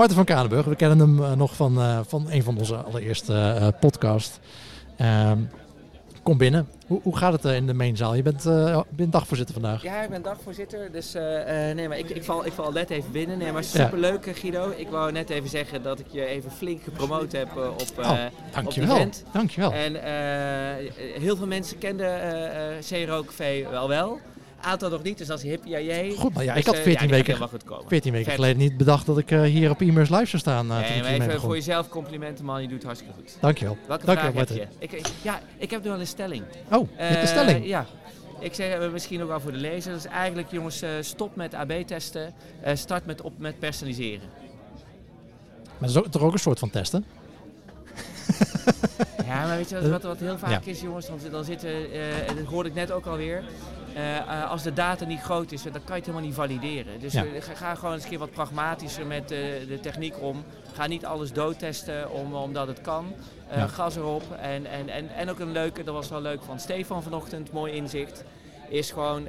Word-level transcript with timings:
Marten 0.00 0.18
van 0.18 0.26
Kranenburg, 0.26 0.64
we 0.64 0.76
kennen 0.76 0.98
hem 0.98 1.24
eh, 1.24 1.32
nog 1.32 1.56
van, 1.56 1.80
eh, 1.80 2.00
van 2.06 2.30
een 2.30 2.42
van 2.42 2.58
onze 2.58 2.76
allereerste 2.76 3.34
eh 3.34 3.68
podcast. 3.80 4.40
Ehm, 4.96 5.38
kom 6.22 6.38
binnen. 6.38 6.68
Hoe, 6.86 7.00
hoe 7.02 7.16
gaat 7.16 7.32
het 7.32 7.44
in 7.44 7.66
de 7.66 7.74
mainzaal? 7.74 8.14
Je 8.14 8.22
bent, 8.22 8.44
bent 8.88 9.12
dagvoorzitter 9.12 9.54
vandaag. 9.54 9.82
Ja, 9.82 10.02
ik 10.02 10.10
ben 10.10 10.22
dagvoorzitter, 10.22 10.92
dus 10.92 11.12
nee, 11.74 11.88
maar 11.88 11.98
ik, 11.98 12.10
ik, 12.10 12.24
val, 12.24 12.46
ik 12.46 12.52
val 12.52 12.72
net 12.72 12.90
even 12.90 13.12
binnen. 13.12 13.38
Nee, 13.38 13.52
maar 13.52 13.64
superleuk 13.64 14.36
Guido. 14.38 14.72
Ik 14.76 14.88
wou 14.88 15.12
net 15.12 15.30
even 15.30 15.48
zeggen 15.48 15.82
dat 15.82 15.98
ik 15.98 16.06
je 16.10 16.24
even 16.24 16.50
flink 16.50 16.82
gepromoot 16.82 17.32
heb 17.32 17.56
op, 17.56 18.04
Oh, 18.04 18.10
op 18.10 18.54
dankjewel. 18.54 18.96
event. 18.96 19.24
Dankjewel. 19.32 19.72
En 19.72 19.94
heel 21.20 21.36
veel 21.36 21.46
mensen 21.46 21.78
kenden 21.78 22.22
eh 22.22 22.82
Zeerookvee 22.82 23.68
wel 23.68 23.88
wel. 23.88 24.20
Aantal 24.62 24.90
nog 24.90 25.02
niet, 25.02 25.18
dus 25.18 25.28
is 25.28 25.42
hip, 25.42 25.60
ja, 25.64 25.80
jij. 25.80 26.14
Goed, 26.18 26.34
maar 26.34 26.44
ja, 26.44 26.50
Dus, 26.52 26.60
ik 26.60 26.66
had 26.66 26.76
eh, 26.76 26.82
14 26.82 26.92
die 27.00 27.08
gaat 27.08 27.16
weken, 27.16 27.26
helemaal 27.26 27.48
goed 27.48 27.64
komen. 27.64 27.88
14 27.88 28.12
weken 28.12 28.32
geleden 28.32 28.56
niet 28.56 28.76
bedacht 28.76 29.06
dat 29.06 29.18
ik 29.18 29.30
eh, 29.30 29.42
hier 29.42 29.70
op 29.70 29.80
e-mails 29.80 30.08
live 30.08 30.26
zou 30.26 30.38
staan. 30.42 30.70
eh, 30.70 30.78
Nee, 30.90 31.00
maar 31.02 31.10
even 31.28 31.40
voor 31.40 31.54
jezelf 31.54 31.88
complimenten 31.88 32.44
man, 32.44 32.62
je 32.62 32.68
doet 32.68 32.82
hartstikke 32.82 33.14
goed. 33.14 33.36
Dankjewel. 33.40 33.76
Welke 33.86 34.06
Dankjewel, 34.06 34.32
vraag 34.44 34.48
heb 34.58 34.68
je? 34.80 34.96
Ik, 34.96 35.06
ja, 35.22 35.40
ik 35.56 35.70
heb 35.70 35.84
nu 35.84 35.90
al 35.90 36.00
een 36.00 36.06
stelling. 36.06 36.42
Oh, 36.72 36.88
je 36.96 37.02
hebt 37.02 37.12
de 37.12 37.18
Eh, 37.18 37.26
stelling. 37.26 37.66
Ja. 37.66 37.86
Ik 38.38 38.54
zeg 38.54 38.78
eh, 38.78 38.90
misschien 38.90 39.22
ook 39.22 39.28
wel 39.28 39.40
voor 39.40 39.52
de 39.52 39.58
lezer. 39.58 39.90
Dat 39.92 40.00
is 40.04 40.10
eigenlijk, 40.10 40.50
jongens, 40.50 40.82
eh, 40.82 40.90
stop 41.00 41.36
met 41.36 41.54
AB-testen. 41.54 42.34
eh, 42.62 42.76
start 42.76 43.06
met, 43.06 43.20
op, 43.20 43.32
met 43.38 43.58
personaliseren. 43.58 44.28
Maar 45.78 45.92
dat 45.92 46.04
is 46.04 46.10
toch 46.10 46.22
ook 46.22 46.32
een 46.32 46.38
soort 46.38 46.58
van 46.58 46.70
testen? 46.70 47.04
Ja, 49.26 49.46
maar 49.46 49.56
weet 49.56 49.68
je 49.68 49.80
wat, 49.80 49.90
wat, 49.90 50.02
wat 50.02 50.18
heel 50.18 50.38
vaak 50.38 50.50
Ja. 50.50 50.70
is, 50.70 50.80
jongens? 50.80 51.06
Dan, 51.06 51.18
dan 51.30 51.44
zitten, 51.44 51.68
eh, 51.92 52.28
en 52.28 52.36
dat 52.36 52.44
hoorde 52.44 52.68
ik 52.68 52.74
net 52.74 52.90
ook 52.92 53.06
alweer. 53.06 53.42
Eh, 53.94 54.16
eh, 54.16 54.50
als 54.50 54.62
de 54.62 54.72
data 54.72 55.04
niet 55.04 55.20
groot 55.20 55.52
is, 55.52 55.62
dan 55.62 55.72
kan 55.72 55.80
je 55.86 55.92
het 55.92 56.04
helemaal 56.04 56.26
niet 56.26 56.34
valideren. 56.34 57.00
Dus 57.00 57.12
Ja. 57.12 57.24
ga, 57.40 57.54
ga 57.54 57.74
gewoon 57.74 57.94
eens 57.94 58.02
een 58.02 58.08
keer 58.08 58.18
wat 58.18 58.30
pragmatischer 58.30 59.06
met 59.06 59.30
eh, 59.30 59.38
de 59.68 59.78
techniek 59.82 60.14
om. 60.20 60.44
Ga 60.74 60.86
niet 60.86 61.04
alles 61.04 61.32
doodtesten 61.32 62.10
om, 62.10 62.34
omdat 62.34 62.66
het 62.66 62.80
kan. 62.80 63.12
Ja. 63.54 63.66
Gas 63.66 63.96
erop. 63.96 64.22
En, 64.40 64.66
en, 64.66 64.88
en, 64.88 65.08
en 65.16 65.30
ook 65.30 65.38
een 65.38 65.52
leuke, 65.52 65.84
dat 65.84 65.94
was 65.94 66.08
wel 66.08 66.20
leuk 66.20 66.42
van 66.42 66.60
Stefan 66.60 67.02
vanochtend, 67.02 67.52
mooi 67.52 67.72
inzicht. 67.72 68.24
Is 68.68 68.90
gewoon. 68.90 69.28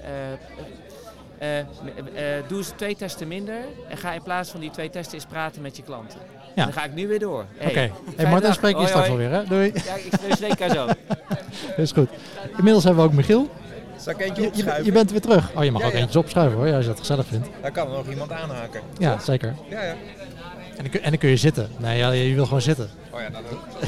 doe 2.47 2.57
eens 2.57 2.71
twee 2.75 2.95
testen 2.95 3.27
minder 3.27 3.59
en 3.89 3.97
ga 3.97 4.11
in 4.13 4.23
plaats 4.23 4.49
van 4.49 4.59
die 4.59 4.69
twee 4.69 4.89
testen 4.89 5.13
eens 5.13 5.25
praten 5.25 5.61
met 5.61 5.77
je 5.77 5.83
klanten. 5.83 6.19
Ja. 6.55 6.63
Dan 6.63 6.73
ga 6.73 6.83
ik 6.83 6.93
nu 6.93 7.07
weer 7.07 7.19
door. 7.19 7.45
Hey, 7.57 7.67
Oké. 7.69 7.79
Hey, 7.79 7.91
fijne 8.15 8.29
Martin, 8.29 8.47
dag. 8.47 8.53
spreek 8.57 8.77
je 8.77 8.87
straks 8.87 9.09
alweer, 9.09 9.31
hè? 9.31 9.43
Doei. 9.43 9.71
Ja, 9.73 9.95
ik 9.95 10.11
spreken 10.35 10.47
elkaar 10.47 10.69
zo. 10.69 10.87
is 11.81 11.91
goed. 11.91 12.09
Inmiddels 12.57 12.83
hebben 12.83 13.03
we 13.03 13.09
ook 13.09 13.15
Michiel. 13.15 13.49
Zal 14.01 14.13
ik 14.13 14.19
eentje 14.19 14.41
Je, 14.41 14.47
je, 14.47 14.53
opschuiven? 14.53 14.85
je 14.85 14.91
bent 14.91 15.11
weer 15.11 15.21
terug. 15.21 15.51
Oh, 15.55 15.63
je 15.63 15.71
mag 15.71 15.81
Ja, 15.81 15.87
ook 15.87 15.93
ja. 15.93 15.99
eentjes 15.99 16.15
opschuiven 16.15 16.57
hoor, 16.57 16.73
als 16.73 16.83
je 16.83 16.89
dat 16.89 16.99
gezellig 16.99 17.25
vindt. 17.25 17.47
Daar 17.61 17.71
kan 17.71 17.87
er 17.87 17.93
nog 17.93 18.09
iemand 18.09 18.31
aanhaken. 18.31 18.81
Ja, 18.97 19.19
zeker. 19.19 19.55
Ja, 19.69 19.83
ja. 19.83 19.91
En 19.91 19.97
dan, 20.77 20.89
kun, 20.89 21.01
en 21.01 21.09
dan 21.09 21.19
kun 21.19 21.29
je 21.29 21.37
zitten. 21.37 21.69
Nee, 21.77 21.97
ja, 21.97 22.11
je 22.11 22.33
wil 22.33 22.45
gewoon 22.45 22.61
zitten. 22.61 22.89
Oh 23.09 23.19
ja, 23.21 23.29
dat 23.29 23.41
ook. 23.51 23.59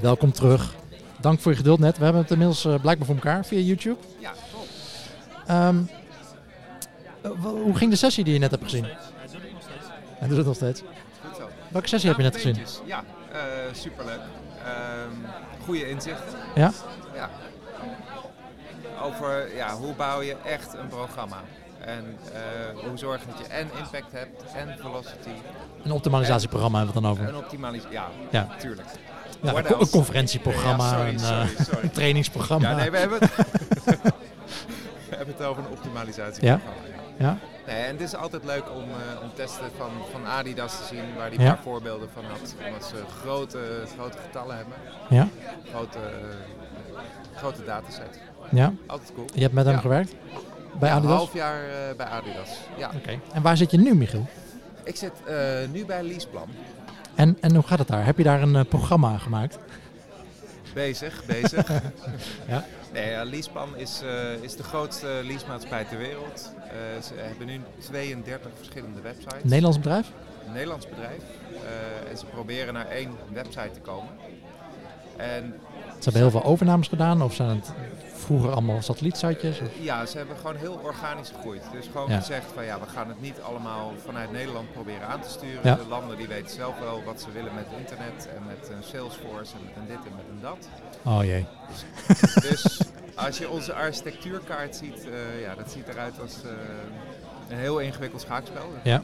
Welkom 0.00 0.32
terug. 0.32 0.74
Dank 1.20 1.40
voor 1.40 1.50
je 1.52 1.56
geduld 1.58 1.78
net. 1.78 1.98
We 1.98 2.04
hebben 2.04 2.22
het 2.22 2.30
inmiddels 2.30 2.64
eh, 2.64 2.74
blijkbaar 2.80 3.06
voor 3.06 3.14
elkaar 3.14 3.44
via 3.44 3.58
YouTube. 3.58 3.96
Ja, 4.18 4.32
top. 4.52 4.66
Ehm, 5.46 5.76
eh, 7.22 7.30
hoe 7.40 7.76
ging 7.76 7.90
de 7.90 7.96
sessie 7.96 8.24
die 8.24 8.32
je 8.32 8.38
net 8.38 8.50
hebt 8.50 8.62
gezien? 8.62 8.86
Hij 10.18 10.28
doet 10.28 10.36
het 10.36 10.46
nog 10.46 10.54
steeds. 10.54 10.82
Goed 11.26 11.36
zo. 11.36 11.48
Welke 11.68 11.88
sessie 11.88 12.08
heb 12.08 12.18
je 12.18 12.24
net 12.24 12.34
gezien? 12.34 12.56
Ja, 12.86 13.04
eh, 13.32 13.38
superleuk. 13.72 14.20
Ehm 14.64 15.30
goede 15.64 15.88
inzicht. 15.88 16.22
Ja? 16.54 16.72
Ja. 17.20 17.30
Over 19.02 19.56
ja, 19.56 19.74
hoe 19.74 19.94
bouw 19.94 20.20
je 20.20 20.36
echt 20.44 20.74
een 20.74 20.88
programma. 20.88 21.36
En 21.80 22.16
eh, 22.32 22.40
hoe 22.88 22.98
zorg 22.98 23.20
je 23.20 23.26
dat 23.26 23.38
je 23.38 23.52
en 23.52 23.68
impact 23.78 24.12
hebt 24.12 24.42
en 24.52 24.76
velocity. 24.80 25.30
Een 25.82 25.92
optimalisatieprogramma 25.92 26.78
hebben 26.78 27.02
we 27.02 27.06
het 27.08 27.16
dan 27.16 27.24
over. 27.26 27.34
En 27.34 27.42
optimalisatie. 27.44 27.92
Ja, 27.92 28.06
Ja. 28.30 28.46
natuurlijk. 28.48 28.88
Ja, 29.42 29.54
een, 29.54 29.64
co- 29.64 29.80
een 29.80 29.88
conferentieprogramma, 29.90 30.84
Ja, 30.84 30.96
sorry, 30.96 31.12
een, 31.12 31.18
sorry, 31.18 31.64
sorry. 31.64 31.82
een 31.84 31.90
trainingsprogramma. 31.90 32.70
Ja, 32.70 32.76
nee, 32.76 32.90
we 32.90 32.96
hebben 32.98 33.18
het, 33.20 33.34
we 35.10 35.16
hebben 35.16 35.34
het 35.36 35.42
over 35.46 35.62
een 35.64 35.70
optimalisatieprogramma. 35.70 36.64
Ja. 37.18 37.26
Ja? 37.26 37.38
Nee, 37.66 37.82
en 37.84 37.92
het 37.92 38.00
is 38.00 38.14
altijd 38.14 38.44
leuk 38.44 38.70
om, 38.74 38.82
eh, 38.82 39.22
om 39.22 39.30
testen 39.34 39.70
van, 39.76 39.90
van 40.12 40.26
Adidas 40.26 40.76
te 40.78 40.84
zien, 40.84 41.14
waar 41.16 41.30
die 41.30 41.40
Ja. 41.40 41.52
paar 41.54 41.62
voorbeelden 41.62 42.08
van 42.14 42.24
had. 42.24 42.54
Omdat 42.66 42.84
ze 42.88 42.96
grote, 43.22 43.58
grote 43.96 44.16
getallen 44.26 44.56
hebben, 44.56 44.74
Ja? 45.08 45.28
grote, 45.70 45.98
grote 47.40 47.64
dataset. 47.64 48.20
Ja? 48.50 48.72
Altijd 48.86 49.12
cool. 49.14 49.26
Je 49.34 49.40
hebt 49.42 49.54
met 49.54 49.64
hem 49.64 49.74
Ja. 49.74 49.80
gewerkt? 49.80 50.14
Bij 50.78 50.88
Ja, 50.88 50.94
Een 50.94 51.00
Adidas? 51.00 51.16
half 51.16 51.34
jaar 51.34 51.64
eh, 51.64 51.96
bij 51.96 52.06
Adidas. 52.06 52.48
Ja. 52.76 52.90
Oké. 52.96 53.18
En 53.32 53.42
waar 53.42 53.56
zit 53.56 53.70
je 53.70 53.78
nu, 53.78 53.94
Michiel? 53.94 54.26
Ik 54.84 54.96
zit 54.96 55.12
eh, 55.26 55.36
nu 55.72 55.84
bij 55.84 56.02
Leaseplan. 56.02 56.48
En, 57.14 57.36
en 57.40 57.54
hoe 57.54 57.64
gaat 57.66 57.78
het 57.78 57.88
daar? 57.88 58.04
Heb 58.04 58.16
je 58.18 58.22
daar 58.22 58.42
een 58.42 58.56
eh, 58.56 58.64
programma 58.68 59.18
gemaakt? 59.18 59.58
Bezig, 60.74 61.24
bezig. 61.26 61.68
Ja. 62.48 62.64
Nee, 62.92 63.24
Leaseplan 63.24 63.76
is, 63.76 64.02
is 64.40 64.56
de 64.56 64.62
grootste 64.62 65.20
leasemaatschappij 65.24 65.84
ter 65.84 65.98
wereld. 65.98 66.52
Ze 67.02 67.12
hebben 67.16 67.46
nu 67.46 67.60
32 67.78 68.50
verschillende 68.56 69.00
websites. 69.00 69.42
Nederlands 69.42 69.76
bedrijf? 69.76 70.06
een 70.46 70.52
Nederlands 70.52 70.88
bedrijf. 70.88 71.22
En 72.10 72.18
ze 72.18 72.24
proberen 72.26 72.74
naar 72.74 72.86
één 72.88 73.10
website 73.32 73.70
te 73.72 73.80
komen. 73.80 74.08
En 75.16 75.54
Ze 76.02 76.10
hebben 76.10 76.22
heel 76.30 76.40
veel 76.40 76.50
overnames 76.50 76.88
gedaan 76.88 77.22
of 77.22 77.34
zijn 77.34 77.48
het 77.48 77.72
vroeger 78.14 78.50
allemaal 78.50 78.82
satellietsitejes? 78.82 79.60
Ja, 79.80 80.06
ze 80.06 80.16
hebben 80.16 80.36
gewoon 80.36 80.56
heel 80.56 80.80
organisch 80.82 81.28
gegroeid. 81.34 81.62
Dus 81.72 81.86
gewoon 81.92 82.10
Ja. 82.10 82.18
gezegd 82.18 82.44
van 82.54 82.64
ja, 82.64 82.80
we 82.80 82.86
gaan 82.86 83.08
het 83.08 83.20
niet 83.20 83.40
allemaal 83.40 83.92
vanuit 84.04 84.32
Nederland 84.32 84.72
proberen 84.72 85.06
aan 85.08 85.20
te 85.20 85.28
sturen. 85.30 85.60
Ja. 85.64 85.74
De 85.74 85.86
landen 85.88 86.16
die 86.16 86.26
weten 86.28 86.50
zelf 86.54 86.78
wel 86.78 87.02
wat 87.04 87.20
ze 87.20 87.30
willen 87.32 87.54
met 87.54 87.66
internet 87.78 88.28
en 88.36 88.42
met 88.46 88.68
een 88.68 88.82
Salesforce 88.82 89.54
en 89.56 89.64
met 89.64 89.72
een 89.76 89.86
dit 89.86 89.96
en 90.06 90.12
met 90.16 90.24
een 90.30 90.40
dat. 90.40 90.68
Oh 91.04 91.24
jee. 91.24 91.46
Dus 92.50 92.80
als 93.14 93.38
je 93.38 93.48
onze 93.48 93.74
architectuurkaart 93.74 94.76
ziet, 94.76 95.04
eh, 95.10 95.40
ja, 95.40 95.54
dat 95.54 95.70
ziet 95.70 95.88
eruit 95.88 96.20
als 96.20 96.34
eh, 96.44 96.50
een 97.48 97.58
heel 97.58 97.78
ingewikkeld 97.78 98.20
schaakspel. 98.20 98.72
Ja. 98.82 99.02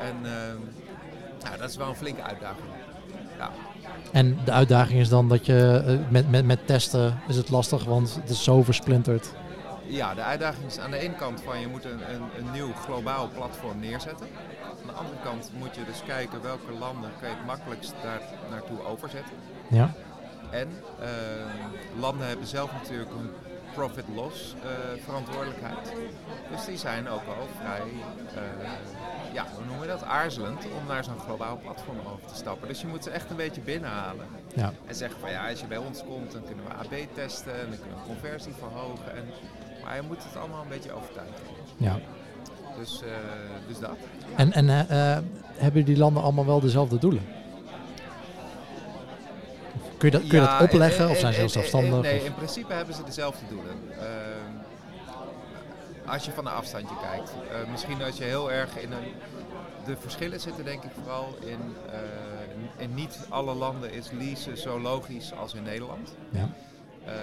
En 0.00 0.16
ehm, 0.24 0.56
nou, 1.44 1.58
dat 1.58 1.68
is 1.70 1.76
wel 1.76 1.88
een 1.88 1.96
flinke 1.96 2.22
uitdaging. 2.22 2.66
Ja. 3.42 3.50
En 4.12 4.38
de 4.44 4.52
uitdaging 4.52 5.00
is 5.00 5.08
dan 5.08 5.28
dat 5.28 5.46
je 5.46 5.82
eh, 5.86 6.10
met, 6.10 6.30
met, 6.30 6.44
met 6.44 6.66
testen 6.66 7.18
is 7.28 7.36
het 7.36 7.50
lastig, 7.50 7.84
want 7.84 8.14
het 8.20 8.30
is 8.30 8.44
zo 8.44 8.62
versplinterd. 8.62 9.32
Ja, 9.86 10.14
de 10.14 10.22
uitdaging 10.22 10.66
is 10.66 10.78
aan 10.78 10.90
de 10.90 10.98
ene 10.98 11.14
kant 11.14 11.42
van 11.42 11.60
je 11.60 11.68
moet 11.68 11.84
een, 11.84 12.14
een, 12.14 12.22
een 12.38 12.52
nieuw 12.52 12.72
globaal 12.72 13.28
platform 13.34 13.80
neerzetten. 13.80 14.26
Aan 14.80 14.86
de 14.86 14.92
andere 14.92 15.16
kant 15.24 15.50
moet 15.58 15.74
je 15.74 15.84
dus 15.84 16.02
kijken 16.06 16.42
welke 16.42 16.72
landen 16.78 17.10
kan 17.20 17.28
je 17.28 17.34
het 17.34 17.46
makkelijkst 17.46 17.94
daar 18.02 18.20
naartoe 18.50 18.84
overzetten. 18.84 19.34
Ja. 19.68 19.94
En 20.50 20.68
ehm, 21.00 22.00
landen 22.00 22.26
hebben 22.26 22.46
zelf 22.46 22.72
natuurlijk 22.72 23.10
een 23.10 23.30
profit-loss 23.74 24.54
eh, 24.62 25.02
verantwoordelijkheid. 25.04 25.92
Dus 26.50 26.64
die 26.64 26.76
zijn 26.76 27.08
ook 27.08 27.26
al 27.26 27.46
vrij, 27.60 27.92
eh, 28.34 29.32
ja, 29.32 29.46
hoe 29.54 29.64
noemen 29.64 29.80
we 29.80 29.86
dat, 29.86 30.04
aarzelend 30.04 30.64
om 30.80 30.86
naar 30.86 31.04
zo'n 31.04 31.18
globaal 31.18 31.58
platform 31.62 31.98
over 31.98 32.26
te 32.26 32.34
stappen. 32.34 32.68
Dus 32.68 32.80
je 32.80 32.86
moet 32.86 33.04
ze 33.04 33.10
echt 33.10 33.30
een 33.30 33.36
beetje 33.36 33.60
binnenhalen. 33.60 34.26
Ja. 34.54 34.72
En 34.86 34.94
zeggen 34.94 35.20
van 35.20 35.30
ja, 35.30 35.48
als 35.48 35.60
je 35.60 35.66
bij 35.66 35.76
ons 35.78 36.04
komt, 36.04 36.32
dan 36.32 36.42
kunnen 36.44 36.64
we 36.64 36.72
AB 36.72 37.14
testen 37.14 37.60
en 37.60 37.68
dan 37.68 37.78
kunnen 37.78 37.98
we 37.98 38.06
conversie 38.06 38.52
verhogen. 38.58 39.16
En, 39.16 39.24
maar 39.84 39.96
je 39.96 40.02
moet 40.02 40.24
het 40.24 40.36
allemaal 40.36 40.62
een 40.62 40.68
beetje 40.68 40.92
overtuigen. 40.92 41.44
ja. 41.76 41.98
Dus, 42.78 43.02
eh, 43.02 43.08
dus 43.68 43.78
dat. 43.78 43.96
En, 44.36 44.52
en 44.52 44.86
hebben 45.56 45.84
die 45.84 45.96
landen 45.96 46.22
allemaal 46.22 46.46
wel 46.46 46.60
dezelfde 46.60 46.98
doelen? 46.98 47.22
Kun 50.02 50.10
je 50.10 50.18
dat, 50.18 50.28
kun 50.28 50.38
je 50.38 50.44
Ja, 50.44 50.58
dat 50.58 50.68
opleggen 50.68 51.04
en- 51.04 51.10
of 51.10 51.18
zijn 51.18 51.32
ze 51.32 51.38
heel 51.38 51.48
zelfstandig? 51.48 52.00
Nee, 52.00 52.18
of- 52.20 52.26
in 52.26 52.34
principe 52.34 52.72
hebben 52.72 52.94
ze 52.94 53.02
dezelfde 53.04 53.44
doelen. 53.48 53.76
Ehm, 53.98 54.52
als 56.10 56.24
je 56.24 56.32
van 56.32 56.46
een 56.46 56.52
afstandje 56.52 56.94
kijkt. 57.10 57.30
Eh, 57.50 57.70
misschien 57.70 58.02
als 58.02 58.16
je 58.16 58.24
heel 58.24 58.52
erg 58.52 58.76
in 58.78 58.92
een... 58.92 59.12
De 59.84 59.96
verschillen 60.00 60.40
zitten 60.40 60.64
denk 60.64 60.82
ik 60.82 60.90
vooral 61.02 61.34
in... 61.40 61.74
eh, 61.92 62.82
in 62.82 62.94
niet 62.94 63.18
alle 63.28 63.54
landen 63.54 63.92
is 63.92 64.10
leasen 64.10 64.58
zo 64.58 64.80
logisch 64.80 65.32
als 65.40 65.54
in 65.54 65.62
Nederland. 65.62 66.14
Ja. 66.30 66.48
Ehm, 67.06 67.14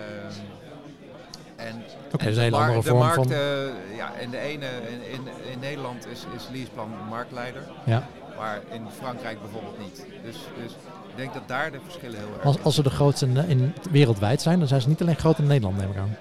en 1.56 1.84
Oké, 2.14 2.26
en 2.26 2.34
dat 2.36 2.44
de 2.44 2.50
mar- 2.52 2.82
de 2.84 2.94
markt, 2.94 3.16
van... 3.16 3.32
eh, 3.32 3.96
ja, 3.96 4.14
en 4.20 4.30
de 4.30 4.38
ene, 4.40 4.66
in, 4.90 5.12
in, 5.12 5.28
in 5.52 5.60
Nederland 5.60 6.08
is, 6.08 6.26
is 6.36 6.48
Leaseplan 6.52 6.90
marktleider, 7.10 7.64
Ja. 7.86 8.08
maar 8.38 8.62
in 8.72 8.88
Frankrijk 8.98 9.42
bijvoorbeeld 9.42 9.80
niet. 9.80 10.06
Dus, 10.24 10.38
dus 10.64 10.74
ik 11.10 11.16
denk 11.16 11.34
dat 11.34 11.42
daar 11.48 11.72
de 11.72 11.80
verschillen 11.84 12.18
heel 12.20 12.28
erg 12.36 12.44
Als, 12.46 12.64
als 12.64 12.76
ze 12.76 12.84
de 12.84 12.90
grootste 12.90 13.26
in, 13.26 13.38
in, 13.48 13.74
wereldwijd 13.92 14.42
zijn, 14.42 14.60
dan 14.60 14.68
zijn 14.68 14.82
ze 14.82 14.88
niet 14.88 15.02
alleen 15.02 15.16
groot 15.16 15.38
in 15.40 15.48
Nederland, 15.48 15.78
neem 15.78 15.90
ik 15.92 15.98
aan. 15.98 16.18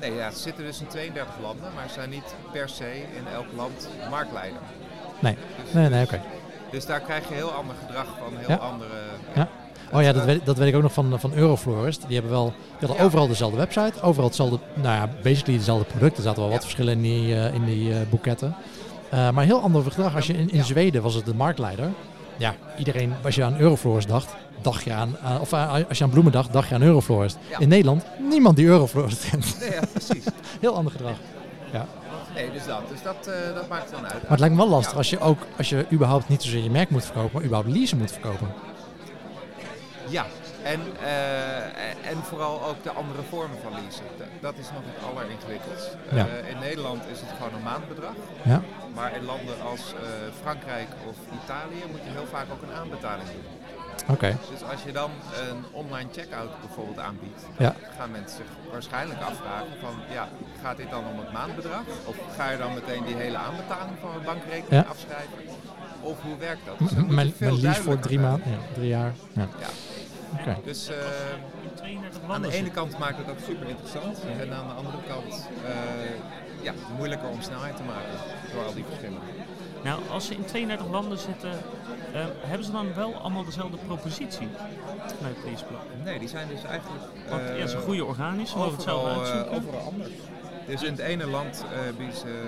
Nee, 0.00 0.14
ja, 0.14 0.30
ze 0.30 0.38
zitten 0.38 0.64
dus 0.64 0.80
in 0.80 0.86
32 0.86 1.34
landen, 1.42 1.68
maar 1.74 1.84
ze 1.88 1.94
zijn 1.94 2.10
niet 2.10 2.34
per 2.52 2.68
se 2.68 2.92
in 2.94 3.26
elk 3.34 3.46
land 3.56 3.88
marktleider. 4.10 4.60
Nee, 5.18 5.36
Dus, 5.64 5.72
nee, 5.72 5.88
nee, 5.88 6.04
oké. 6.04 6.20
dus 6.70 6.86
daar 6.86 7.00
krijg 7.00 7.28
je 7.28 7.34
heel 7.34 7.50
ander 7.52 7.74
gedrag 7.86 8.06
van, 8.18 8.36
heel 8.36 8.48
Ja. 8.48 8.54
andere... 8.56 8.90
Ja. 9.34 9.48
Oh 9.92 10.02
ja, 10.02 10.12
dat 10.12 10.24
weet, 10.24 10.46
dat 10.46 10.58
weet 10.58 10.68
ik 10.68 10.74
ook 10.74 10.82
nog 10.82 10.92
van, 10.92 11.20
van 11.20 11.32
Euroflorist. 11.34 12.04
Die 12.06 12.14
hebben 12.14 12.32
wel 12.32 12.44
die 12.46 12.78
hadden 12.78 12.96
Ja. 12.96 13.02
overal 13.02 13.26
dezelfde 13.28 13.56
website, 13.56 14.00
overal 14.02 14.26
hetzelfde, 14.28 14.58
nou 14.74 14.94
ja, 14.94 15.08
basically 15.22 15.58
dezelfde 15.58 15.84
producten. 15.84 16.16
Er 16.16 16.22
zaten 16.22 16.42
wel 16.42 16.50
wat 16.50 16.62
verschillen 16.62 16.92
in 16.92 17.02
die, 17.02 17.34
eh, 17.34 17.54
in 17.54 17.64
die 17.64 17.92
eh, 17.94 18.00
boeketten. 18.10 18.54
Uh, 19.14 19.30
maar 19.30 19.44
heel 19.44 19.60
ander 19.60 19.82
gedrag. 19.82 20.14
Als 20.14 20.26
je 20.26 20.32
in, 20.32 20.50
in 20.50 20.64
Zweden 20.64 21.02
was 21.02 21.14
het 21.14 21.24
de 21.24 21.34
marktleider. 21.34 21.88
Ja, 22.36 22.54
iedereen, 22.78 23.14
als 23.24 23.34
je 23.34 23.44
aan 23.44 23.58
Euroflorist 23.58 24.08
dacht, 24.08 24.34
dacht 24.62 24.84
je 24.84 24.92
aan, 24.92 25.16
of 25.40 25.52
uh, 25.52 25.74
als 25.88 25.98
je 25.98 26.04
aan 26.04 26.10
bloemen 26.10 26.32
dacht, 26.32 26.52
dacht 26.52 26.68
je 26.68 26.74
aan 26.74 26.82
Euroflorist. 26.82 27.38
Ja. 27.50 27.58
In 27.58 27.68
Nederland, 27.68 28.04
niemand 28.18 28.56
die 28.56 28.66
Euroflorist 28.66 29.30
kent. 29.30 29.56
Nee, 29.60 29.70
ja, 29.70 29.80
precies. 29.92 30.24
heel 30.60 30.74
ander 30.76 30.92
gedrag. 30.92 31.16
Ja. 31.72 31.86
Nee, 32.34 32.50
dus 32.52 32.66
dat. 32.66 32.88
Dus 32.88 33.02
dat, 33.02 33.28
uh, 33.28 33.54
dat 33.54 33.68
maakt 33.68 33.90
dan 33.90 34.02
uit. 34.02 34.22
Maar 34.22 34.30
het 34.30 34.38
lijkt 34.38 34.54
me 34.54 34.60
wel 34.60 34.70
lastig 34.70 34.96
als 34.96 35.10
je 35.10 35.20
ook, 35.20 35.38
als 35.56 35.68
je 35.68 35.86
überhaupt 35.92 36.28
niet 36.28 36.42
zozeer 36.42 36.62
je 36.62 36.70
merk 36.70 36.90
moet 36.90 37.04
verkopen, 37.04 37.30
maar 37.32 37.44
überhaupt 37.44 37.68
leasen 37.68 37.98
moet 37.98 38.12
verkopen. 38.12 38.48
Ja, 40.08 40.26
en, 40.64 40.80
uh, 41.02 42.10
en 42.10 42.18
vooral 42.22 42.64
ook 42.68 42.82
de 42.82 42.90
andere 42.90 43.22
vormen 43.22 43.58
van 43.62 43.72
leasen. 43.72 44.04
Dat 44.40 44.54
is 44.58 44.68
nog 44.76 44.82
het 44.84 45.04
alleringewikkeldst. 45.08 45.96
Ja. 46.10 46.26
Uh, 46.26 46.50
in 46.50 46.58
Nederland 46.58 47.02
is 47.12 47.20
het 47.20 47.30
gewoon 47.36 47.54
een 47.54 47.62
maandbedrag. 47.62 48.16
Ja. 48.42 48.62
Maar 48.94 49.16
in 49.16 49.24
landen 49.24 49.60
als 49.70 49.82
uh, 49.92 50.00
Frankrijk 50.42 50.88
of 51.08 51.16
Italië 51.42 51.82
moet 51.90 52.04
je 52.04 52.10
heel 52.10 52.26
vaak 52.26 52.46
ook 52.52 52.62
een 52.62 52.76
aanbetaling 52.80 53.28
doen. 53.28 53.46
Oké. 54.02 54.12
Okay. 54.12 54.36
Dus 54.50 54.62
als 54.72 54.82
je 54.82 54.92
dan 54.92 55.10
een 55.48 55.64
online 55.72 56.08
checkout 56.12 56.60
bijvoorbeeld 56.60 56.98
aanbiedt, 56.98 57.42
ja. 57.58 57.74
gaan 57.98 58.10
mensen 58.10 58.36
zich 58.36 58.50
waarschijnlijk 58.72 59.20
afvragen 59.20 59.76
van 59.80 59.94
ja, 60.10 60.28
gaat 60.62 60.76
dit 60.76 60.90
dan 60.90 61.04
om 61.12 61.18
het 61.18 61.32
maandbedrag? 61.32 61.84
Of 62.04 62.16
ga 62.36 62.50
je 62.50 62.58
dan 62.58 62.74
meteen 62.74 63.04
die 63.04 63.14
hele 63.14 63.36
aanbetaling 63.36 63.96
van 64.00 64.10
een 64.14 64.24
bankrekening 64.24 64.86
afschrijven? 64.88 65.38
Of 66.00 66.20
hoe 66.22 66.36
werkt 66.38 66.66
dat? 66.66 66.78
Dus 66.78 66.90
mijn 67.06 67.32
lease 67.38 67.82
voor 67.82 67.98
drie 67.98 68.18
maanden, 68.18 68.50
ja, 68.50 68.58
drie 68.74 68.88
jaar. 68.88 69.14
Ja. 69.32 69.48
Okay. 70.40 70.60
Dus 70.64 70.90
uh, 70.90 70.96
aan 72.28 72.42
de 72.42 72.52
ene 72.52 72.70
kant 72.70 72.98
maakt 72.98 73.16
het 73.16 73.26
dat 73.26 73.36
super 73.46 73.68
interessant 73.68 74.18
en 74.38 74.52
aan 74.52 74.66
de 74.66 74.72
andere 74.72 74.98
kant 75.08 75.48
uh, 75.64 76.62
ja, 76.62 76.72
moeilijker 76.96 77.28
om 77.28 77.42
snelheid 77.42 77.76
te 77.76 77.82
maken 77.82 78.18
door 78.52 78.64
al 78.64 78.74
die 78.74 78.84
verschillen. 78.84 79.20
Nou, 79.84 80.00
als 80.10 80.26
ze 80.26 80.34
in 80.34 80.44
32 80.44 80.90
landen 80.90 81.18
zitten, 81.18 81.50
uh, 81.50 82.24
hebben 82.40 82.66
ze 82.66 82.72
dan 82.72 82.94
wel 82.94 83.14
allemaal 83.14 83.44
dezelfde 83.44 83.76
propositie 83.76 84.48
vanuit 85.16 85.66
blok? 85.68 85.80
Nee, 86.04 86.18
die 86.18 86.28
zijn 86.28 86.48
dus 86.48 86.64
eigenlijk... 86.64 87.04
Want 87.28 87.42
uh, 87.42 87.58
ja, 87.58 87.66
ze 87.66 87.76
groeien 87.76 88.06
organisch, 88.06 88.50
ze 88.50 88.56
mogen 88.56 88.72
het 88.72 88.82
zelf 88.82 89.06
uitzoeken. 89.06 89.52
Uh, 89.52 89.56
overal 89.56 89.80
anders. 89.80 90.10
Dus 90.66 90.82
in 90.82 90.90
het 90.90 91.00
ene 91.00 91.26
land 91.26 91.64
bieden 91.96 92.16
ze 92.16 92.42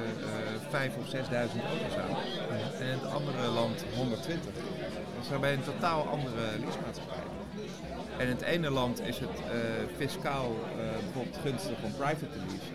uh, 0.72 0.88
5.000 0.88 0.98
of 0.98 1.06
6.000 1.06 1.30
auto's 1.30 1.96
aan. 2.02 2.16
En 2.78 2.86
in 2.86 2.98
het 2.98 3.12
andere 3.12 3.48
land 3.48 3.84
120. 3.96 4.52
Dus 5.18 5.28
daarbij 5.28 5.52
een 5.52 5.64
totaal 5.64 6.08
andere 6.08 6.58
leasemaatschappij. 6.64 7.35
En 8.18 8.26
in 8.26 8.28
het 8.28 8.42
ene 8.42 8.70
land 8.70 9.00
is 9.00 9.18
het 9.18 9.28
uh, 9.30 9.60
fiscaal 9.96 10.50
uh, 10.50 10.82
bijvoorbeeld 11.04 11.36
gunstig 11.42 11.82
om 11.82 11.92
private 11.92 12.30
te 12.30 12.38
leasen. 12.38 12.74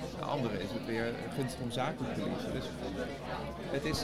In 0.00 0.20
de 0.20 0.24
andere 0.24 0.62
is 0.62 0.70
het 0.72 0.86
weer 0.86 1.12
gunstig 1.34 1.60
om 1.60 1.70
zakelijk 1.70 2.14
te 2.14 2.20
leasen. 2.20 2.52
Dus 2.52 2.64
het 3.70 3.84
is 3.84 4.02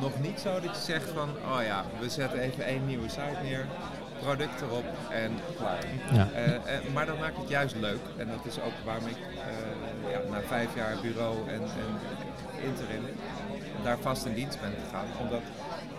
nog 0.00 0.20
niet 0.20 0.40
zo 0.40 0.60
dat 0.60 0.76
je 0.76 0.82
zegt 0.82 1.10
van, 1.10 1.28
oh 1.28 1.62
ja, 1.62 1.84
we 2.00 2.08
zetten 2.08 2.38
even 2.38 2.64
één 2.64 2.86
nieuwe 2.86 3.08
site 3.08 3.38
neer, 3.42 3.66
product 4.20 4.60
erop 4.60 4.84
en 5.10 5.32
klaar. 5.56 5.84
Ja. 6.12 6.28
Uh, 6.34 6.92
maar 6.94 7.06
dat 7.06 7.18
maakt 7.18 7.36
het 7.36 7.48
juist 7.48 7.76
leuk. 7.76 8.00
En 8.16 8.28
dat 8.28 8.46
is 8.46 8.60
ook 8.60 8.72
waarom 8.84 9.06
ik 9.06 9.16
ja, 10.10 10.30
na 10.30 10.40
vijf 10.40 10.74
jaar 10.74 10.96
bureau 11.02 11.48
en, 11.48 11.60
en 11.60 11.90
interim 12.64 13.04
daar 13.82 13.98
vast 13.98 14.24
in 14.24 14.34
dienst 14.34 14.60
ben 14.60 14.72
gegaan. 14.84 15.06
Omdat 15.20 15.42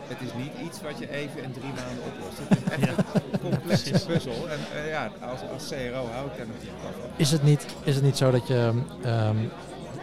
het 0.09 0.21
is 0.21 0.33
niet 0.43 0.51
iets 0.67 0.81
wat 0.81 0.97
je 0.99 1.09
even 1.09 1.43
in 1.43 1.51
drie 1.51 1.73
maanden 1.75 2.03
oplost. 2.05 2.37
Het 2.37 2.57
is 2.57 2.71
echt 2.71 2.85
ja. 2.85 3.03
een 3.31 3.39
complexe 3.39 4.05
puzzel. 4.05 4.49
En 4.49 4.59
uh, 4.75 4.89
ja, 4.89 5.11
als, 5.21 5.39
als 5.53 5.67
CRO 5.67 6.07
hou 6.13 6.25
ik 6.25 6.37
daar 6.37 6.47
natuurlijk 6.47 6.81
van. 6.81 7.09
Is 7.15 7.31
het 7.31 7.43
niet, 7.43 7.65
is 7.83 7.95
het 7.95 8.03
niet 8.03 8.17
zo 8.17 8.31
dat 8.31 8.47
je... 8.47 8.71
Um, 9.05 9.51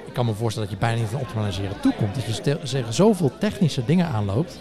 ik 0.06 0.12
kan 0.22 0.26
me 0.26 0.34
voorstellen 0.34 0.68
dat 0.68 0.78
je 0.78 0.84
bijna 0.86 1.00
niet 1.00 1.10
van 1.10 1.20
optimaliseren 1.20 1.80
toekomt. 1.80 2.14
Dat 2.14 2.24
je 2.24 2.58
zeggen 2.62 2.94
zoveel 2.94 3.38
technische 3.38 3.84
dingen 3.84 4.08
aanloopt. 4.08 4.58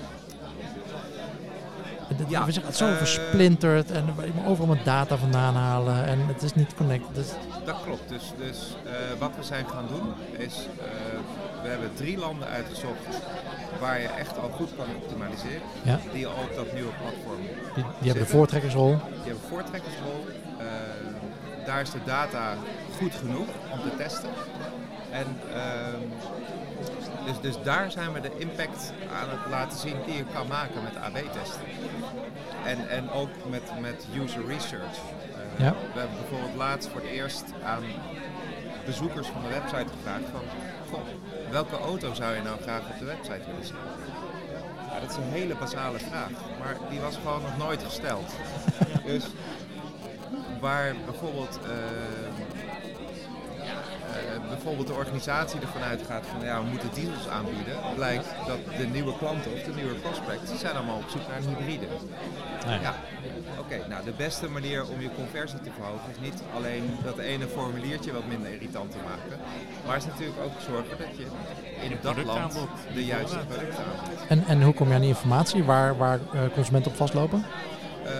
Ja, 2.27 2.45
we 2.45 2.51
zeggen 2.51 2.71
het 2.71 2.75
zo 2.75 2.89
uh, 2.89 2.97
versplinterd 2.97 3.91
en 3.91 4.05
overal 4.45 4.67
mijn 4.67 4.83
data 4.83 5.17
vandaan 5.17 5.55
halen 5.55 6.05
en 6.05 6.27
het 6.27 6.43
is 6.43 6.53
niet 6.53 6.75
connected. 6.75 7.15
Dus 7.15 7.27
dat 7.65 7.75
klopt. 7.83 8.09
Dus, 8.09 8.33
dus 8.37 8.75
uh, 8.85 8.91
wat 9.19 9.31
we 9.37 9.43
zijn 9.43 9.65
gaan 9.67 9.85
doen 9.87 10.13
is, 10.37 10.67
we 11.61 11.67
hebben 11.67 11.91
drie 11.95 12.17
landen 12.17 12.47
uitgezocht 12.47 13.21
waar 13.79 14.01
je 14.01 14.07
echt 14.07 14.39
al 14.39 14.49
goed 14.49 14.69
kan 14.75 14.85
optimaliseren. 14.95 15.67
Ja. 15.83 15.99
Die 16.13 16.27
al 16.27 16.33
op 16.33 16.55
dat 16.55 16.73
nieuwe 16.73 16.91
platform 17.01 17.41
Die, 17.75 17.83
die 17.99 18.09
hebben 18.09 18.23
de 18.23 18.29
voortrekkersrol. 18.29 18.89
Die 18.89 19.31
hebben 19.31 19.49
voortrekkersrol. 19.49 20.25
Uh, 20.59 20.65
daar 21.65 21.81
is 21.81 21.91
de 21.91 22.03
data 22.05 22.53
goed 22.97 23.15
genoeg 23.15 23.47
om 23.71 23.79
te 23.81 23.95
testen. 23.97 24.29
En 25.11 25.25
uh, 25.49 25.55
dus, 27.25 27.39
dus 27.41 27.63
daar 27.63 27.91
zijn 27.91 28.13
we 28.13 28.19
de 28.19 28.31
impact 28.37 28.93
aan 29.21 29.29
het 29.29 29.49
laten 29.49 29.79
zien 29.79 29.95
die 30.05 30.15
je 30.15 30.25
kan 30.33 30.47
maken 30.47 30.83
met 30.83 30.95
AB-testen. 30.95 31.61
En, 32.65 32.89
en 32.89 33.11
ook 33.11 33.29
met, 33.49 33.63
met 33.81 34.05
user 34.23 34.45
research. 34.47 34.97
Uh, 35.57 35.65
ja. 35.65 35.71
We 35.93 35.99
hebben 35.99 36.17
bijvoorbeeld 36.17 36.55
laatst 36.55 36.89
voor 36.89 37.01
het 37.01 37.09
eerst 37.09 37.43
aan 37.63 37.83
bezoekers 38.85 39.27
van 39.27 39.41
de 39.41 39.47
website 39.47 39.91
gevraagd 39.97 40.29
van 40.31 40.41
welke 41.49 41.77
auto 41.77 42.13
zou 42.13 42.35
je 42.35 42.41
nou 42.41 42.61
graag 42.61 42.81
op 42.89 42.99
de 42.99 43.05
website 43.05 43.41
willen 43.47 43.65
zien? 43.65 43.75
Ja, 44.91 44.99
dat 44.99 45.09
is 45.09 45.15
een 45.15 45.31
hele 45.31 45.55
basale 45.55 45.99
vraag, 45.99 46.29
maar 46.59 46.77
die 46.89 46.99
was 46.99 47.15
gewoon 47.15 47.41
nog 47.41 47.57
nooit 47.57 47.83
gesteld. 47.83 48.33
dus 49.05 49.25
waar 50.59 50.95
bijvoorbeeld, 51.05 51.59
uh, 51.63 51.69
bijvoorbeeld 54.65 54.95
de 54.95 55.03
organisatie 55.03 55.59
ervan 55.59 55.81
uitgaat 55.81 56.25
van 56.31 56.45
ja, 56.45 56.61
we 56.63 56.67
moeten 56.69 56.89
diesels 56.93 57.27
aanbieden, 57.27 57.75
blijkt 57.95 58.27
dat 58.47 58.59
de 58.77 58.87
nieuwe 58.87 59.17
klanten 59.17 59.51
of 59.53 59.61
de 59.61 59.73
nieuwe 59.79 59.93
prospects, 59.93 60.49
die 60.49 60.57
zijn 60.57 60.75
allemaal 60.75 60.97
op 60.97 61.09
zoek 61.09 61.27
naar 61.27 61.37
een 61.37 61.49
hybride. 61.49 61.87
Nee. 62.67 62.79
Ja, 62.79 62.95
oké, 63.59 63.75
okay, 63.75 63.81
nou 63.89 64.05
de 64.05 64.17
beste 64.25 64.49
manier 64.49 64.79
om 64.93 65.01
je 65.01 65.09
conversie 65.15 65.61
te 65.61 65.71
verhogen 65.77 66.09
is 66.11 66.19
niet 66.27 66.39
alleen 66.55 66.83
dat 67.03 67.17
ene 67.17 67.47
formuliertje 67.47 68.11
wat 68.13 68.27
minder 68.27 68.51
irritant 68.53 68.91
te 68.91 68.97
maken, 69.09 69.37
maar 69.85 69.97
is 69.97 70.05
natuurlijk 70.05 70.39
ook 70.45 70.55
zorgen 70.69 70.97
dat 70.97 71.17
je 71.17 71.25
in 71.83 71.89
je 71.89 71.97
dat 72.01 72.23
land 72.23 72.53
de 72.93 73.05
juiste 73.05 73.37
producten 73.47 73.83
aanbiedt. 73.85 74.27
En, 74.27 74.45
en 74.47 74.61
hoe 74.63 74.73
kom 74.73 74.87
je 74.87 74.93
aan 74.93 75.07
die 75.07 75.15
informatie 75.17 75.63
waar, 75.63 75.97
waar 75.97 76.19
uh, 76.19 76.41
consumenten 76.53 76.91
op 76.91 76.97
vastlopen? 76.97 77.45
Uh, 78.05 78.11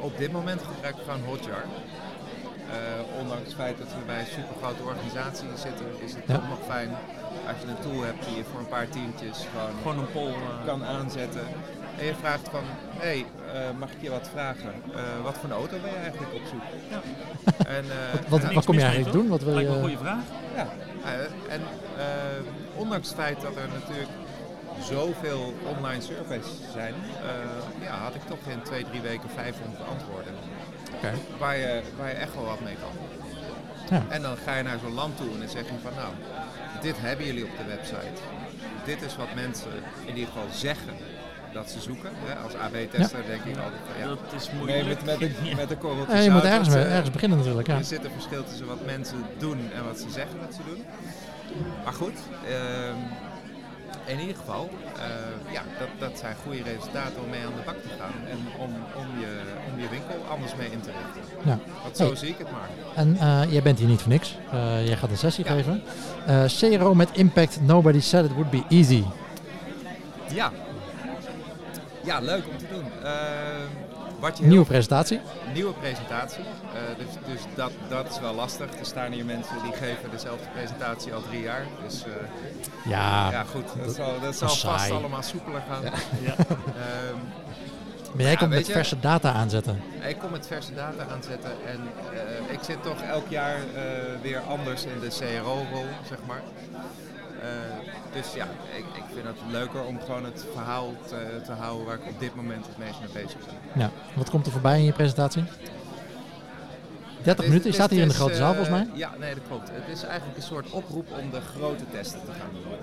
op 0.00 0.18
dit 0.18 0.32
moment 0.32 0.62
gebruik 0.62 0.96
ik 0.96 1.02
gewoon 1.04 1.24
Hotjar. 1.24 1.64
Uh, 2.66 3.20
ondanks 3.20 3.44
het 3.44 3.54
feit 3.54 3.78
dat 3.78 3.86
we 3.86 4.02
bij 4.06 4.20
een 4.20 4.34
super 4.38 4.56
grote 4.62 4.82
organisatie 4.82 5.48
zitten, 5.66 5.86
is 6.06 6.12
het 6.14 6.24
ja. 6.26 6.34
toch 6.34 6.48
nog 6.48 6.58
fijn 6.66 6.90
als 7.48 7.56
je 7.62 7.66
een 7.68 7.82
tool 7.86 8.02
hebt 8.02 8.24
die 8.26 8.36
je 8.36 8.44
voor 8.50 8.60
een 8.60 8.74
paar 8.76 8.88
tientjes 8.88 9.38
gewoon, 9.50 9.74
gewoon 9.82 9.98
een 9.98 10.12
poll 10.12 10.34
kan 10.64 10.84
aanzetten. 10.84 11.46
En 11.98 12.04
je 12.04 12.14
vraagt 12.14 12.48
van, 12.48 12.62
hé, 12.96 13.06
hey, 13.06 13.26
uh, 13.54 13.78
mag 13.78 13.90
ik 13.90 14.00
je 14.00 14.10
wat 14.10 14.28
vragen? 14.32 14.72
Uh, 14.88 15.22
wat 15.22 15.34
voor 15.34 15.44
een 15.50 15.56
auto 15.56 15.76
ben 15.82 15.90
je 15.90 15.96
eigenlijk 15.96 16.34
op 16.34 16.42
zoek? 16.50 16.62
Ja. 16.90 17.00
En, 17.66 17.84
uh, 17.84 18.28
wat, 18.28 18.42
wat, 18.42 18.52
wat 18.52 18.64
kom 18.64 18.74
je 18.74 18.82
eigenlijk 18.82 19.12
doen? 19.12 19.28
Wat 19.28 19.42
wil 19.42 19.54
Lijkt 19.54 19.70
je... 19.70 19.76
me 19.76 19.82
een 19.82 19.88
goede 19.88 20.04
vraag. 20.04 20.24
Ja, 20.54 20.66
en 21.48 21.60
ondanks 22.74 23.08
het 23.08 23.16
feit 23.16 23.40
dat 23.40 23.56
er 23.56 23.68
natuurlijk 23.68 24.10
zoveel 24.80 25.54
online 25.76 26.02
surveys 26.02 26.46
zijn, 26.72 26.94
ja, 27.80 27.94
had 27.96 28.14
ik 28.14 28.22
toch 28.26 28.38
in 28.48 28.62
twee, 28.62 28.84
drie 28.84 29.00
weken 29.00 29.30
500 29.30 29.82
antwoorden. 29.88 30.32
Okay. 30.96 31.14
Waar, 31.38 31.56
je, 31.56 31.82
waar 31.96 32.08
je 32.08 32.14
echt 32.14 32.34
wel 32.34 32.44
wat 32.44 32.60
mee 32.60 32.74
kan. 32.74 32.92
Ja. 33.90 34.04
En 34.08 34.22
dan 34.22 34.36
ga 34.36 34.56
je 34.56 34.62
naar 34.62 34.78
zo'n 34.78 34.94
land 34.94 35.16
toe 35.16 35.32
en 35.32 35.38
dan 35.38 35.48
zeg 35.48 35.62
je 35.62 35.72
van 35.82 35.92
nou, 35.94 36.12
dit 36.80 36.94
hebben 36.98 37.26
jullie 37.26 37.44
op 37.44 37.56
de 37.58 37.64
website. 37.64 38.20
Dit 38.84 39.02
is 39.02 39.16
wat 39.16 39.34
mensen 39.34 39.70
in 40.04 40.16
ieder 40.16 40.32
geval 40.32 40.48
zeggen 40.52 40.94
dat 41.52 41.70
ze 41.70 41.80
zoeken. 41.80 42.10
Hè? 42.14 42.34
Als 42.34 42.54
AB-tester 42.54 43.20
ja. 43.20 43.26
denk 43.26 43.44
ik 43.44 43.56
altijd 43.56 43.82
van 43.90 44.00
ja. 44.00 44.06
Dat 44.06 44.40
is 44.40 44.50
moeilijk. 44.50 44.78
Nee, 44.78 44.88
met, 44.88 45.04
met, 45.04 45.18
de, 45.18 45.54
met 45.56 45.68
de 45.68 45.76
korreltjes 45.76 46.16
ja, 46.16 46.22
je 46.22 46.30
moet 46.30 46.44
ergens, 46.44 46.74
ergens 46.74 47.10
beginnen 47.10 47.38
natuurlijk. 47.38 47.66
Ja. 47.66 47.76
Er 47.76 47.84
zit 47.84 48.04
een 48.04 48.10
verschil 48.10 48.44
tussen 48.44 48.66
wat 48.66 48.84
mensen 48.84 49.24
doen 49.38 49.58
en 49.74 49.84
wat 49.84 49.98
ze 49.98 50.10
zeggen 50.10 50.38
dat 50.40 50.54
ze 50.54 50.60
doen. 50.66 50.84
Maar 51.84 51.92
goed, 51.92 52.18
uh, 52.48 52.54
in 54.06 54.20
ieder 54.20 54.36
geval, 54.36 54.70
uh, 54.96 55.52
ja, 55.52 55.62
dat, 55.78 55.88
dat 55.98 56.18
zijn 56.18 56.36
goede 56.42 56.62
resultaten 56.62 57.22
om 57.22 57.30
mee 57.30 57.40
aan 57.40 57.52
de 57.56 57.62
bak 57.64 57.76
te 57.76 57.88
gaan. 57.98 58.28
En 58.30 58.38
om, 58.58 58.74
om, 59.02 59.20
je, 59.20 59.40
om 59.72 59.80
je 59.80 59.88
winkel 59.88 60.16
anders 60.30 60.54
mee 60.54 60.70
in 60.70 60.80
te 60.80 60.90
richten. 60.90 61.36
Ja. 61.44 61.58
Want 61.82 61.96
zo 61.96 62.06
hey. 62.06 62.16
zie 62.16 62.28
ik 62.28 62.38
het 62.38 62.50
maar. 62.50 62.68
En 62.94 63.14
uh, 63.14 63.52
jij 63.52 63.62
bent 63.62 63.78
hier 63.78 63.88
niet 63.88 64.00
voor 64.00 64.12
niks. 64.12 64.38
Uh, 64.54 64.86
jij 64.86 64.96
gaat 64.96 65.10
een 65.10 65.16
sessie 65.16 65.44
ja. 65.44 65.50
geven. 65.50 65.82
CRO 66.46 66.94
met 66.94 67.08
impact, 67.12 67.60
nobody 67.60 68.00
said 68.00 68.24
it 68.24 68.32
would 68.32 68.50
be 68.50 68.62
easy. 68.68 69.04
Ja, 70.34 70.52
ja, 72.04 72.20
leuk 72.20 72.48
om 72.48 72.56
te 72.56 72.66
doen. 72.72 72.84
Wat 74.18 74.38
je 74.38 74.44
nieuwe 74.44 74.64
presentatie? 74.64 75.20
Nieuwe 75.52 75.72
presentatie. 75.72 76.42
Uh, 76.42 76.98
dus 76.98 77.34
dus 77.34 77.40
dat, 77.54 77.72
dat 77.88 78.10
is 78.10 78.20
wel 78.20 78.34
lastig. 78.34 78.78
Er 78.78 78.86
staan 78.86 79.12
hier 79.12 79.24
mensen 79.24 79.62
die 79.62 79.72
geven 79.72 80.10
dezelfde 80.10 80.46
presentatie 80.54 81.14
al 81.14 81.22
drie 81.22 81.42
jaar. 81.42 81.66
Dus 81.84 82.04
uh, 82.06 82.12
ja, 82.84 83.30
ja, 83.30 83.44
goed. 83.44 83.66
Dat, 83.76 83.86
dat 83.86 83.94
zal, 83.94 84.20
dat 84.20 84.36
zal 84.36 84.48
vast 84.48 84.90
allemaal 84.90 85.22
soepeler 85.22 85.62
gaan. 85.68 85.82
Ja. 85.82 85.92
ja. 86.20 86.34
um, 86.38 87.18
maar 88.12 88.22
jij 88.24 88.30
ja, 88.30 88.36
komt 88.36 88.50
met 88.50 88.66
je, 88.66 88.72
verse 88.72 89.00
data 89.00 89.32
aanzetten. 89.32 89.82
Ik 90.08 90.18
kom 90.18 90.30
met 90.30 90.46
verse 90.46 90.74
data 90.74 91.06
aanzetten. 91.14 91.50
En 91.66 91.80
uh, 92.12 92.52
ik 92.52 92.58
zit 92.62 92.82
toch 92.82 93.00
elk 93.00 93.28
jaar 93.28 93.58
weer 94.22 94.40
anders 94.40 94.84
in 94.84 95.00
de 95.00 95.08
CRO-rol, 95.08 95.86
zeg 96.08 96.18
maar. 96.26 96.42
Dus 98.16 98.32
ja, 98.34 98.44
ik, 98.76 98.84
ik 98.94 99.02
vind 99.14 99.26
het 99.26 99.36
leuker 99.50 99.84
om 99.84 100.00
gewoon 100.00 100.24
het 100.24 100.44
verhaal 100.52 100.92
te, 101.08 101.40
te 101.44 101.52
houden 101.52 101.86
waar 101.86 101.94
ik 101.94 102.06
op 102.08 102.20
dit 102.20 102.34
moment 102.34 102.66
het 102.66 102.78
meest 102.78 102.98
mee 103.00 103.24
bezig 103.24 103.38
ben. 103.46 103.54
Ja. 103.82 103.90
Wat 104.14 104.30
komt 104.30 104.46
er 104.46 104.52
voorbij 104.52 104.78
in 104.78 104.84
je 104.84 104.92
presentatie? 104.92 105.42
30 105.42 105.60
Het 107.22 107.38
is- 107.38 107.46
minuten, 107.46 107.66
je 107.70 107.74
staat 107.76 107.90
hier 107.90 108.02
in 108.02 108.08
de 108.08 108.14
grote 108.14 108.34
zaal 108.34 108.50
eh, 108.52 108.56
volgens 108.56 108.76
mij. 108.76 108.88
Ja, 108.98 109.10
nee, 109.18 109.34
dat 109.34 109.42
klopt. 109.48 109.68
Het 109.72 109.88
is 109.96 110.02
eigenlijk 110.02 110.36
een 110.36 110.42
soort 110.42 110.70
oproep 110.70 111.06
om 111.22 111.30
de 111.30 111.40
grote 111.40 111.84
testen 111.90 112.20
te 112.24 112.30
gaan 112.32 112.50
doen. 112.52 112.76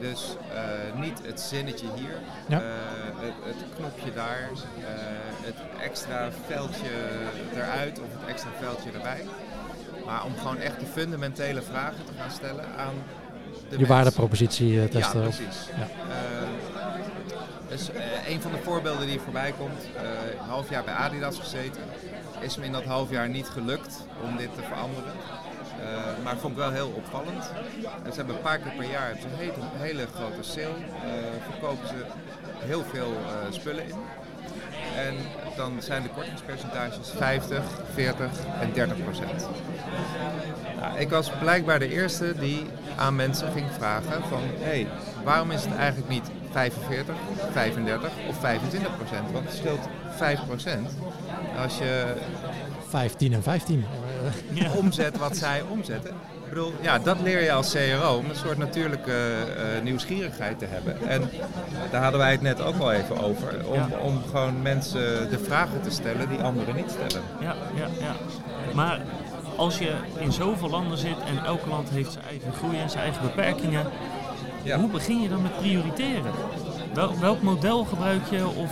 Dus 0.00 0.36
eh, 0.54 1.00
niet 1.00 1.20
het 1.26 1.40
zinnetje 1.40 1.86
hier, 1.94 2.14
Ja. 2.48 2.60
eh, 2.60 2.64
het, 3.16 3.32
het 3.44 3.64
knopje 3.76 4.12
daar, 4.12 4.48
het 5.42 5.54
extra 5.82 6.28
veldje 6.46 6.90
eruit 7.54 7.98
of 7.98 8.06
het 8.20 8.28
extra 8.28 8.50
veldje 8.60 8.90
erbij. 8.90 9.24
Maar 10.06 10.24
om 10.24 10.36
gewoon 10.38 10.56
echt 10.58 10.80
de 10.80 10.86
fundamentele 10.86 11.62
vragen 11.62 12.04
te 12.04 12.12
gaan 12.18 12.30
stellen 12.30 12.64
aan 12.78 12.94
Je 13.68 13.76
mens. 13.76 13.88
waardepropositie 13.88 14.80
eh, 14.82 14.88
testen. 14.88 15.20
Ja, 15.20 15.26
precies. 15.28 15.68
Ja. 15.76 15.82
Eh, 15.82 16.48
dus 17.68 17.90
eh, 17.90 18.28
een 18.32 18.40
van 18.42 18.50
de 18.50 18.58
voorbeelden 18.62 19.06
die 19.06 19.20
voorbij 19.20 19.52
komt, 19.58 19.82
een 20.40 20.48
half 20.48 20.70
jaar 20.70 20.84
bij 20.84 20.94
Adidas 20.94 21.38
gezeten, 21.38 21.82
is 22.40 22.56
me 22.56 22.64
in 22.64 22.72
dat 22.72 22.84
half 22.84 23.10
jaar 23.10 23.28
niet 23.28 23.48
gelukt 23.48 24.04
om 24.24 24.36
dit 24.36 24.54
te 24.54 24.62
veranderen. 24.62 25.12
Eh, 25.80 26.24
maar 26.24 26.36
vond 26.36 26.52
ik 26.52 26.58
wel 26.58 26.70
heel 26.70 26.92
opvallend. 26.96 27.50
En 28.04 28.10
ze 28.12 28.16
hebben 28.16 28.34
een 28.34 28.40
paar 28.42 28.58
keer 28.58 28.72
per 28.72 28.90
jaar 28.90 29.10
een 29.10 29.36
hele, 29.36 29.52
hele 29.78 30.06
grote 30.14 30.42
sale. 30.42 30.66
eh, 30.66 31.10
verkopen 31.50 31.88
ze 31.88 31.94
heel 32.58 32.84
veel 32.92 33.12
spullen 33.50 33.84
in. 33.88 33.94
En 34.96 35.14
dan 35.60 35.82
zijn 35.82 36.02
de 36.02 36.08
kortingspercentages 36.08 37.10
50, 37.16 37.62
40 37.94 38.30
en 38.60 38.72
30 38.72 39.02
procent. 39.02 39.48
Nou, 40.80 40.98
ik 40.98 41.08
was 41.10 41.30
blijkbaar 41.40 41.78
de 41.78 41.88
eerste 41.88 42.34
die 42.38 42.66
aan 42.96 43.16
mensen 43.16 43.52
ging 43.52 43.66
vragen 43.78 44.22
van... 44.28 44.40
hé, 44.42 44.64
hey, 44.64 44.86
waarom 45.24 45.50
is 45.50 45.64
het 45.64 45.74
eigenlijk 45.74 46.08
niet 46.08 46.30
45, 46.50 47.14
35 47.52 48.10
of 48.28 48.40
25 48.40 48.96
procent? 48.96 49.30
Want 49.32 49.44
het 49.44 49.56
scheelt 49.56 49.88
5 50.16 50.46
procent 50.46 50.88
als 51.56 51.78
je 51.78 52.14
15 52.88 53.32
en 53.32 53.42
15. 53.42 53.84
Eh, 54.24 54.56
Ja. 54.62 54.70
omzet 54.82 55.18
wat 55.18 55.36
zij 55.36 55.62
omzetten. 55.68 56.10
Ik 56.10 56.56
bedoel, 56.56 56.72
ja, 56.80 56.98
dat 56.98 57.16
leer 57.22 57.42
je 57.42 57.52
als 57.52 57.72
CRO 57.74 58.16
om 58.16 58.30
een 58.30 58.36
soort 58.36 58.58
natuurlijke 58.58 59.12
eh, 59.12 59.82
nieuwsgierigheid 59.82 60.58
te 60.58 60.64
hebben. 60.68 61.08
En 61.08 61.30
daar 61.90 62.02
hadden 62.02 62.20
wij 62.20 62.30
het 62.30 62.40
net 62.42 62.62
ook 62.62 62.78
al 62.78 62.92
even 62.92 63.18
over. 63.22 63.66
Om, 63.66 63.74
Ja. 63.74 63.88
om 64.02 64.22
gewoon 64.30 64.62
mensen 64.62 65.30
de 65.30 65.38
vragen 65.38 65.80
te 65.82 65.90
stellen 65.90 66.28
die 66.28 66.38
anderen 66.40 66.74
niet 66.76 66.90
stellen. 66.90 67.24
Ja, 67.40 67.54
ja, 67.74 67.86
ja. 68.00 68.14
Maar 68.74 69.00
als 69.56 69.78
je 69.78 69.92
in 70.18 70.32
zoveel 70.32 70.68
landen 70.70 70.98
zit 70.98 71.16
en 71.26 71.44
elk 71.44 71.66
land 71.66 71.88
heeft 71.90 72.12
zijn 72.12 72.24
eigen 72.24 72.52
groei 72.52 72.78
en 72.78 72.90
zijn 72.90 73.02
eigen 73.02 73.22
beperkingen, 73.22 73.86
Ja. 74.62 74.78
hoe 74.78 74.88
begin 74.90 75.20
je 75.22 75.28
dan 75.28 75.42
met 75.42 75.56
prioriteren? 75.58 76.32
Wel, 76.94 77.18
welk 77.20 77.42
model 77.42 77.84
gebruik 77.84 78.22
je 78.30 78.46
of 78.48 78.70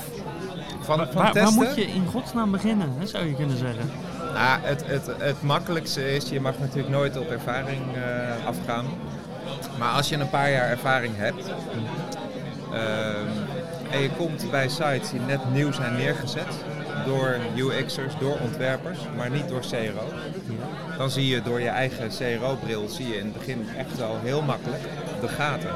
Van, 0.81 0.97
van 0.99 1.07
waar, 1.23 1.33
waar 1.35 1.53
moet 1.53 1.75
je 1.75 1.87
in 1.87 2.07
godsnaam 2.07 2.51
beginnen, 2.51 2.93
hè, 2.99 3.07
zou 3.07 3.27
je 3.27 3.35
kunnen 3.35 3.57
zeggen? 3.59 3.91
Het, 4.39 4.87
het, 4.87 5.11
het 5.19 5.43
makkelijkste 5.43 6.15
is, 6.15 6.29
je 6.29 6.41
mag 6.41 6.59
natuurlijk 6.59 6.89
nooit 6.89 7.17
op 7.17 7.31
ervaring 7.31 7.81
eh, 7.95 8.47
afgaan. 8.47 8.87
Maar 9.79 9.93
als 9.93 10.09
je 10.09 10.17
een 10.17 10.31
paar 10.31 10.51
jaar 10.51 10.69
ervaring 10.69 11.17
hebt 11.17 11.49
ehm, 12.73 13.27
en 13.91 14.01
je 14.01 14.11
komt 14.17 14.51
bij 14.51 14.69
sites 14.69 15.11
die 15.11 15.21
net 15.21 15.53
nieuw 15.53 15.73
zijn 15.73 15.97
neergezet 15.97 16.47
door 17.07 17.37
UX'ers, 17.57 18.15
door 18.19 18.39
ontwerpers, 18.41 18.99
maar 19.17 19.31
niet 19.31 19.49
door 19.49 19.61
CRO, 19.61 20.13
dan 20.99 21.11
zie 21.11 21.27
je 21.27 21.43
door 21.43 21.61
je 21.61 21.69
eigen 21.69 22.09
CRO-bril 22.09 22.89
zie 22.89 23.09
je 23.09 23.17
in 23.17 23.25
het 23.25 23.39
begin 23.39 23.67
echt 23.77 23.99
wel 23.99 24.19
heel 24.23 24.43
makkelijk 24.43 24.83
de 25.21 25.29
gaten. 25.29 25.73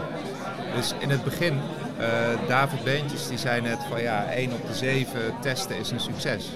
Dus 0.74 0.94
in 0.98 1.10
het 1.10 1.24
begin, 1.24 1.60
eh, 1.98 2.08
David 2.48 2.84
Beentjes 2.84 3.28
die 3.28 3.38
zei 3.38 3.60
net 3.60 3.78
van 3.88 4.02
ja, 4.02 4.24
1 4.30 4.52
op 4.52 4.66
de 4.66 4.74
7 4.74 5.20
testen 5.40 5.78
is 5.78 5.90
een 5.90 6.00
succes. 6.00 6.50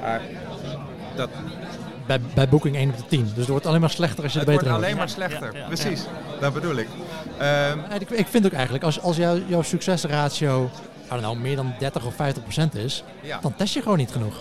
Maar 0.00 0.20
dat, 1.18 1.28
bij, 2.06 2.20
bij 2.34 2.48
Booking 2.48 2.76
1 2.76 2.88
op 2.90 2.96
de 2.96 3.02
10. 3.08 3.24
Dus 3.24 3.36
het 3.36 3.48
wordt 3.48 3.66
alleen 3.66 3.80
maar 3.80 3.90
slechter 3.90 4.22
als 4.24 4.32
je 4.32 4.38
het 4.38 4.48
er 4.48 4.54
wordt 4.54 4.66
beter 4.68 4.80
in 4.80 4.84
alleen 4.84 4.96
wordt. 4.98 5.16
maar 5.18 5.28
slechter. 5.28 5.52
ja, 5.54 5.60
ja, 5.60 5.66
Precies, 5.66 6.04
dat 6.40 6.52
bedoel 6.54 6.76
ik. 6.76 6.88
Ehm, 7.38 7.78
Ik, 8.00 8.10
ik 8.10 8.26
vind 8.26 8.46
ook 8.46 8.52
eigenlijk, 8.52 8.84
als, 8.84 9.00
als 9.00 9.16
jouw, 9.16 9.38
jouw 9.46 9.62
succesratio 9.62 10.70
know, 11.08 11.36
meer 11.38 11.56
dan 11.56 11.74
30 11.78 12.04
of 12.06 12.14
50 12.14 12.42
procent 12.42 12.74
is, 12.74 13.04
ja. 13.20 13.38
dan 13.42 13.54
test 13.54 13.74
je 13.74 13.82
gewoon 13.82 13.98
niet 13.98 14.10
genoeg. 14.10 14.34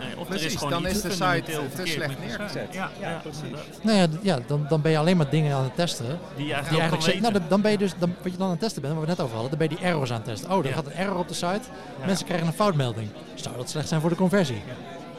Nee, 0.00 0.18
of 0.18 0.28
Precies, 0.28 0.54
is 0.54 0.60
dan 0.60 0.86
is 0.86 1.00
de 1.02 1.10
site 1.10 1.42
te 1.74 1.82
slecht 1.86 2.14
neergezet. 2.26 2.66
Ja, 2.70 2.90
precies. 3.22 3.58
Nou 3.82 3.98
ja, 3.98 4.06
ja 4.22 4.38
dan, 4.46 4.66
dan 4.68 4.80
ben 4.80 4.90
je 4.90 4.98
alleen 4.98 5.16
maar 5.16 5.30
dingen 5.30 5.56
aan 5.56 5.62
het 5.62 5.74
testen. 5.76 6.06
Die 6.06 6.16
je 6.36 6.44
Die 6.44 6.54
eigenlijk, 6.54 7.02
kan 7.04 7.20
nou, 7.20 7.32
dan- 7.32 7.42
dan 7.48 7.60
ben 7.60 7.70
je 7.70 7.78
dus, 7.78 7.92
dan, 7.98 8.14
wat 8.22 8.32
je 8.32 8.38
dan 8.38 8.46
aan 8.46 8.52
het 8.52 8.60
testen 8.60 8.82
bent, 8.82 8.94
waar 8.94 9.02
we 9.02 9.08
het 9.08 9.18
net 9.18 9.26
over 9.26 9.38
hadden, 9.40 9.58
dan 9.58 9.68
ben 9.68 9.76
je 9.76 9.82
die 9.82 9.92
errors 9.92 10.10
aan 10.10 10.16
het 10.16 10.24
testen. 10.24 10.50
Oh, 10.50 10.58
er 10.58 10.66
Ja. 10.68 10.72
gaat 10.74 10.86
een 10.86 10.92
error 10.92 11.16
op 11.18 11.28
de 11.28 11.34
site. 11.34 11.60
Mensen 12.06 12.26
krijgen 12.26 12.46
een 12.46 12.52
foutmelding. 12.52 13.08
Zou 13.34 13.56
dat 13.56 13.70
slecht 13.70 13.88
zijn 13.88 14.00
voor 14.00 14.10
de 14.10 14.16
conversie? 14.16 14.62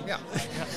Ja. 0.05 0.17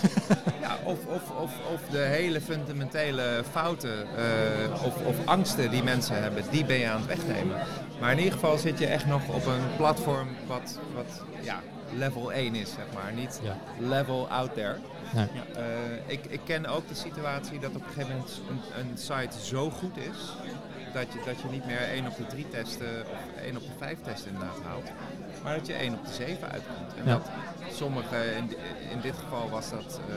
ja 0.60 0.78
of, 0.84 1.06
of, 1.06 1.30
of, 1.30 1.50
of 1.74 1.80
de 1.90 1.98
hele 1.98 2.40
fundamentele 2.40 3.42
fouten 3.50 4.06
eh, 4.16 4.84
of, 4.84 5.06
of 5.06 5.16
angsten 5.26 5.70
die 5.70 5.82
mensen 5.82 6.22
hebben, 6.22 6.44
die 6.50 6.64
ben 6.64 6.78
je 6.78 6.88
aan 6.88 7.00
het 7.00 7.06
wegnemen. 7.06 7.56
Maar 8.00 8.12
in 8.12 8.18
ieder 8.18 8.32
geval 8.32 8.58
zit 8.58 8.78
je 8.78 8.86
echt 8.86 9.06
nog 9.06 9.28
op 9.28 9.46
een 9.46 9.76
platform 9.76 10.28
wat, 10.46 10.78
wat 10.94 11.22
ja, 11.40 11.60
level 11.92 12.32
1 12.32 12.54
is, 12.54 12.68
zeg 12.70 12.84
maar. 12.94 13.12
Niet 13.12 13.40
Ja. 13.42 13.56
level 13.78 14.28
out 14.28 14.54
there. 14.54 14.76
Nee. 15.14 15.26
Eh, 15.54 15.62
ik, 16.06 16.24
ik 16.28 16.40
ken 16.44 16.66
ook 16.66 16.88
de 16.88 16.94
situatie 16.94 17.58
dat 17.58 17.70
op 17.70 17.76
een 17.76 17.92
gegeven 17.92 18.10
moment 18.10 18.40
een, 18.48 18.60
een 18.80 18.98
site 18.98 19.44
zo 19.46 19.70
goed 19.70 19.96
is 19.96 20.36
dat 20.92 21.12
je, 21.12 21.18
dat 21.24 21.40
je 21.40 21.48
niet 21.50 21.66
meer 21.66 21.80
1 21.82 22.06
op 22.06 22.16
de 22.16 22.26
3 22.26 22.48
testen 22.48 23.00
of 23.12 23.42
1 23.42 23.56
op 23.56 23.62
de 23.62 23.68
5 23.78 23.98
testen 24.02 24.30
inderdaad 24.32 24.62
haalt, 24.64 24.90
maar 25.42 25.56
dat 25.56 25.66
je 25.66 25.72
1 25.72 25.94
op 25.94 26.06
de 26.06 26.12
7 26.12 26.50
uitkomt. 26.50 26.94
En 26.96 27.04
Ja. 27.04 27.10
dat 27.12 27.28
sommige, 27.72 28.16
in, 28.36 28.50
in 28.90 29.00
dit 29.00 29.14
geval 29.16 29.48
was 29.50 29.70
dat 29.70 30.00
eh, 30.08 30.14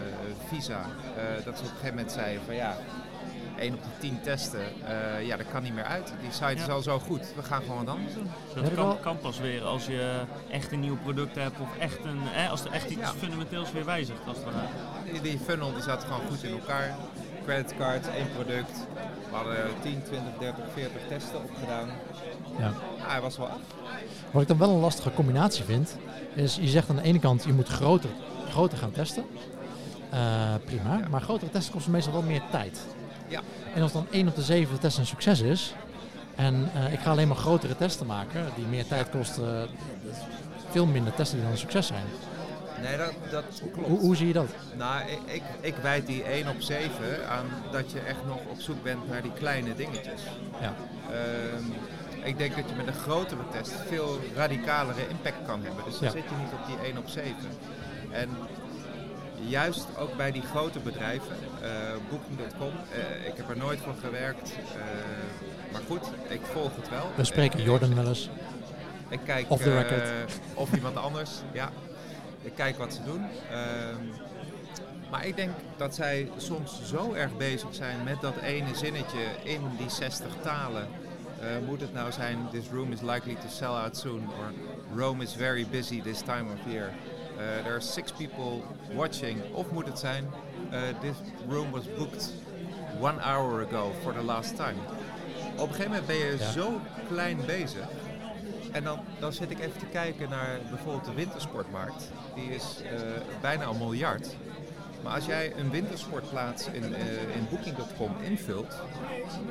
Visa, 0.48 0.80
eh, 1.18 1.46
dat 1.46 1.58
ze 1.58 1.63
op 1.63 1.70
een 1.70 1.75
gegeven 1.75 1.96
moment 1.96 2.12
zeiden 2.12 2.42
van 2.46 2.56
ja, 2.56 2.75
1 3.58 3.74
op 3.74 3.82
de 3.84 3.90
10 4.00 4.22
testen, 4.22 4.62
eh, 4.88 5.25
ja 5.28 5.38
dat 5.38 5.46
kan 5.51 5.63
niet 5.63 5.74
meer 5.75 5.84
uit. 5.84 6.13
Die 6.22 6.32
site 6.32 6.54
is 6.62 6.70
al 6.70 6.82
zo 6.82 7.00
goed, 7.00 7.34
we 7.36 7.44
gaan 7.44 7.62
gewoon 7.62 7.86
wat 7.86 7.96
anders 7.96 8.13
doen. 8.13 8.30
Dat 8.54 8.63
Heb 8.63 8.72
ik 8.72 8.78
kan, 8.78 9.00
kan 9.00 9.18
pas 9.20 9.40
weer 9.40 9.63
als 9.63 9.86
je 9.86 10.22
echt 10.51 10.72
een 10.72 10.80
nieuw 10.80 10.98
product 10.98 11.36
hebt 11.36 11.60
of 11.60 11.78
echt 11.80 12.04
een, 12.04 12.20
hè, 12.22 12.48
als 12.50 12.63
er 12.66 12.72
echt 12.72 12.90
iets 12.90 13.00
Ja. 13.01 13.08
fundamenteels 13.18 13.72
weer 13.72 13.86
wijzigt. 13.86 14.20
Als 14.28 14.38
het 14.38 14.46
ware. 14.46 14.58
Die, 15.12 15.22
die 15.22 15.40
funnel 15.40 15.74
die 15.74 15.82
zat 15.82 16.04
gewoon 16.04 16.22
goed 16.30 16.44
in 16.44 16.51
elkaar. 16.51 16.96
Creditcards, 17.46 18.08
één 18.08 18.32
product. 18.34 18.88
We 19.32 19.38
hadden 19.38 19.56
10, 19.82 20.02
20, 20.04 20.32
30, 20.40 20.64
40 20.74 21.02
testen 21.08 21.44
opgedaan. 21.44 21.88
Ja. 22.60 22.68
Ah, 22.68 22.74
hij 23.12 23.22
was 23.22 23.38
wel 23.38 23.48
af. 23.48 23.60
Wat 24.32 24.42
ik 24.42 24.48
dan 24.48 24.58
wel 24.58 24.70
een 24.70 24.80
lastige 24.80 25.14
combinatie 25.14 25.64
vind, 25.64 25.98
is 26.34 26.56
je 26.56 26.68
zegt 26.68 26.90
aan 26.90 26.96
de 26.96 27.02
ene 27.02 27.20
kant 27.20 27.44
je 27.44 27.54
moet 27.54 27.68
groter, 27.68 28.10
groter 28.50 28.78
gaan 28.78 28.92
testen. 28.92 29.24
Eh, 30.10 30.20
prima, 30.66 30.98
Ja. 30.98 31.08
maar 31.10 31.22
grotere 31.22 31.52
testen 31.52 31.74
kosten 31.74 31.92
meestal 31.92 32.14
wel 32.14 32.22
meer 32.22 32.42
tijd. 32.52 32.80
Ja. 33.28 33.42
En 33.76 33.82
als 33.82 33.92
dan 33.92 34.08
1 34.12 34.28
op 34.28 34.36
de 34.36 34.42
7 34.42 34.80
testen 34.80 35.02
een 35.02 35.08
succes 35.08 35.42
is, 35.42 35.74
en 36.36 36.70
eh, 36.74 36.94
ik 36.94 37.00
ga 37.00 37.12
alleen 37.12 37.28
maar 37.28 37.38
grotere 37.38 37.76
testen 37.76 38.06
maken, 38.06 38.46
die 38.56 38.66
meer 38.66 38.88
tijd 38.88 39.10
kosten, 39.10 39.68
is 40.10 40.18
veel 40.70 40.86
minder 40.86 41.14
testen 41.14 41.36
die 41.36 41.44
dan 41.44 41.52
een 41.56 41.60
succes 41.62 41.88
zijn. 41.88 42.06
Nee, 42.82 42.98
dat, 42.98 43.12
dat 43.32 43.62
klopt. 43.74 43.88
Hoe, 43.88 44.00
hoe 44.00 44.16
zie 44.16 44.28
je 44.28 44.34
dat? 44.34 44.50
Nou, 44.78 45.02
ik, 45.10 45.20
ik, 45.26 45.44
ik 45.62 45.76
wijd 45.82 46.06
die 46.08 46.24
1 46.24 46.48
op 46.48 46.62
7 46.62 46.90
aan 47.30 47.46
dat 47.72 47.92
je 47.92 48.00
echt 48.00 48.26
nog 48.28 48.40
op 48.50 48.60
zoek 48.62 48.84
bent 48.84 49.10
naar 49.10 49.22
die 49.22 49.34
kleine 49.34 49.76
dingetjes. 49.76 50.22
Ja. 50.62 50.74
Ehm, 51.12 51.64
ik 52.28 52.38
denk 52.38 52.56
dat 52.56 52.70
je 52.70 52.76
met 52.76 52.88
een 52.88 52.94
grotere 53.02 53.42
test 53.52 53.74
veel 53.88 54.20
radicalere 54.36 55.08
impact 55.10 55.46
kan 55.46 55.64
hebben. 55.64 55.84
Dus 55.84 55.94
dan 56.00 56.04
Ja. 56.08 56.12
zit 56.14 56.24
je 56.30 56.36
niet 56.36 56.52
op 56.54 56.66
die 56.68 56.88
1 56.88 56.98
op 56.98 57.08
7. 57.08 57.36
En 58.12 58.30
juist 59.48 59.88
ook 60.00 60.16
bij 60.18 60.32
die 60.32 60.42
grote 60.42 60.80
bedrijven, 60.80 61.36
eh, 61.62 61.70
Booking.com, 62.10 62.72
eh, 62.92 63.28
ik 63.28 63.34
heb 63.38 63.50
er 63.50 63.58
nooit 63.58 63.80
voor 63.80 63.96
gewerkt. 64.04 64.52
eh, 64.76 64.82
maar 65.72 65.82
goed, 65.88 66.08
ik 66.28 66.42
volg 66.54 66.76
het 66.76 66.90
wel. 66.90 67.12
We 67.16 67.24
spreken 67.24 67.64
Jordan 67.64 67.96
wel 67.96 68.08
eens. 68.08 68.30
Ik 69.10 69.20
kijk 69.26 69.46
of 70.56 70.74
iemand 70.76 70.96
anders, 70.98 71.32
ja. 71.54 71.70
Ik 72.42 72.56
kijk 72.56 72.78
wat 72.78 72.94
ze 72.94 73.04
doen. 73.04 73.26
Ehm, 73.52 73.96
maar 75.12 75.26
ik 75.26 75.36
denk 75.36 75.52
dat 75.78 75.96
zij 75.96 76.30
soms 76.38 76.82
zo 76.86 77.14
erg 77.14 77.38
bezig 77.38 77.70
zijn 77.72 78.04
met 78.04 78.22
dat 78.22 78.36
ene 78.38 78.76
zinnetje 78.76 79.20
in 79.44 79.62
die 79.78 79.90
60 79.90 80.28
talen. 80.42 80.88
Eh, 81.40 81.48
moet 81.66 81.82
het 81.82 81.94
nou 81.94 82.12
zijn, 82.12 82.38
this 82.52 82.66
room 82.72 82.92
is 82.92 83.02
likely 83.02 83.36
to 83.36 83.48
sell 83.50 83.68
out 83.68 83.98
soon, 83.98 84.28
or 84.40 84.52
Rome 85.00 85.24
is 85.24 85.34
very 85.34 85.68
busy 85.72 86.02
this 86.02 86.20
time 86.22 86.44
of 86.54 86.72
year. 86.72 86.90
Eh, 87.38 87.62
there 87.64 87.72
are 87.74 87.80
six 87.82 88.12
people 88.12 88.62
watching. 88.96 89.42
Of 89.54 89.72
moet 89.72 89.86
het 89.88 90.00
zijn, 90.00 90.30
eh, 90.72 90.80
this 91.02 91.16
room 91.50 91.72
was 91.72 91.84
booked 91.98 92.34
one 93.00 93.20
hour 93.22 93.68
ago 93.68 93.92
for 94.04 94.14
the 94.14 94.24
last 94.24 94.56
time. 94.56 94.76
Op 95.56 95.68
een 95.68 95.74
gegeven 95.76 95.86
moment 95.92 96.06
ben 96.08 96.16
je 96.16 96.36
Ja. 96.40 96.52
zo 96.52 96.80
klein 97.10 97.38
bezig. 97.46 97.88
En 98.72 98.84
dan, 98.84 99.00
dan 99.20 99.34
zit 99.34 99.51
ik 99.51 99.60
even 99.60 99.80
te 99.80 99.86
kijken 99.86 100.30
naar 100.30 100.60
bijvoorbeeld 100.70 101.06
de 101.06 101.13
wintersportmarkt. 101.13 102.12
Die 102.36 102.50
is 102.50 102.82
eh, 102.84 103.00
bijna 103.42 103.66
een 103.66 103.78
miljard. 103.78 104.36
Maar 105.04 105.13
als 105.13 105.25
jij 105.25 105.54
een 105.58 105.70
wintersportplaats 105.70 106.68
in, 106.68 106.96
eh, 106.96 107.36
in 107.36 107.48
Booking.com 107.50 108.12
invult, 108.22 108.75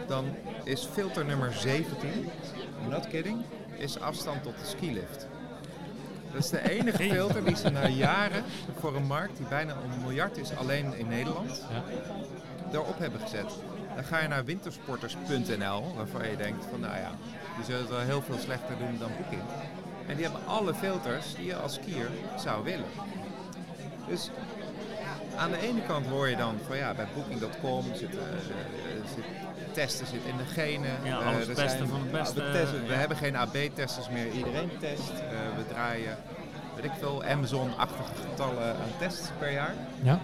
dan 0.06 0.24
is 0.64 0.88
filter 0.92 1.24
nummer 1.24 1.52
17, 1.52 2.30
not 2.88 3.08
kidding, 3.08 3.42
is 3.76 4.00
afstand 4.00 4.42
tot 4.42 4.58
de 4.58 4.66
skilift. 4.66 5.26
Dat 6.32 6.44
is 6.44 6.50
de 6.50 6.70
enige 6.70 7.02
filter 7.02 7.44
die 7.44 7.56
ze 7.56 7.68
na 7.70 7.88
jaren 7.88 8.44
voor 8.78 8.96
een 8.96 9.06
markt 9.06 9.36
die 9.36 9.46
bijna 9.46 9.72
een 9.72 10.00
miljard 10.02 10.36
is 10.36 10.56
alleen 10.56 10.94
in 10.98 11.08
Nederland, 11.08 11.66
Ja. 11.70 11.82
daarop 12.72 12.98
hebben 12.98 13.20
gezet. 13.20 13.52
Dan 13.94 14.04
ga 14.04 14.18
je 14.20 14.28
naar 14.28 14.44
wintersporters.nl, 14.44 15.94
waarvan 15.96 16.28
je 16.30 16.36
denkt 16.36 16.64
van 16.70 16.80
nou 16.80 16.96
ja, 16.96 17.10
die 17.56 17.64
zullen 17.64 17.80
het 17.80 17.90
wel 17.90 17.98
heel 18.00 18.22
veel 18.22 18.38
slechter 18.38 18.78
doen 18.78 18.98
dan 18.98 19.10
Booking. 19.20 19.42
En 20.06 20.14
die 20.16 20.24
hebben 20.24 20.46
alle 20.46 20.74
filters 20.74 21.34
die 21.34 21.46
je 21.46 21.56
als 21.56 21.74
skier 21.74 22.08
zou 22.38 22.64
willen. 22.64 22.84
Dus 24.08 24.30
aan 25.36 25.50
de 25.50 25.58
ene 25.60 25.82
kant 25.86 26.06
hoor 26.06 26.28
je 26.28 26.36
dan 26.36 26.54
van 26.66 26.76
ja, 26.76 26.94
bij 26.94 27.06
Booking.com 27.14 27.84
zit, 27.94 28.10
eh, 28.16 28.22
eh, 28.22 29.06
zit 29.14 29.24
testen 29.72 30.06
zit 30.06 30.24
in 30.24 30.36
de 30.36 30.44
genen. 30.44 30.90
Ja, 31.04 31.20
Eh, 31.20 31.26
alles 31.26 31.48
er 31.48 31.54
zijn- 31.54 31.88
van 31.88 32.00
het 32.00 32.10
beste, 32.12 32.42
We, 32.44 32.50
testen- 32.52 32.82
we 32.86 32.92
ja. 32.92 32.98
hebben 32.98 33.16
geen 33.16 33.36
AB-testers 33.36 34.08
meer, 34.10 34.30
iedereen 34.30 34.70
test. 34.80 35.10
Eh, 35.10 35.56
we 35.56 35.66
draaien, 35.68 36.16
weet 36.74 36.84
ik 36.84 36.92
veel, 36.98 37.24
Amazon-achtige 37.24 38.12
getallen 38.30 38.68
aan 38.74 38.98
tests 38.98 39.28
per 39.38 39.52
jaar. 39.52 39.74
Ja. 40.02 40.20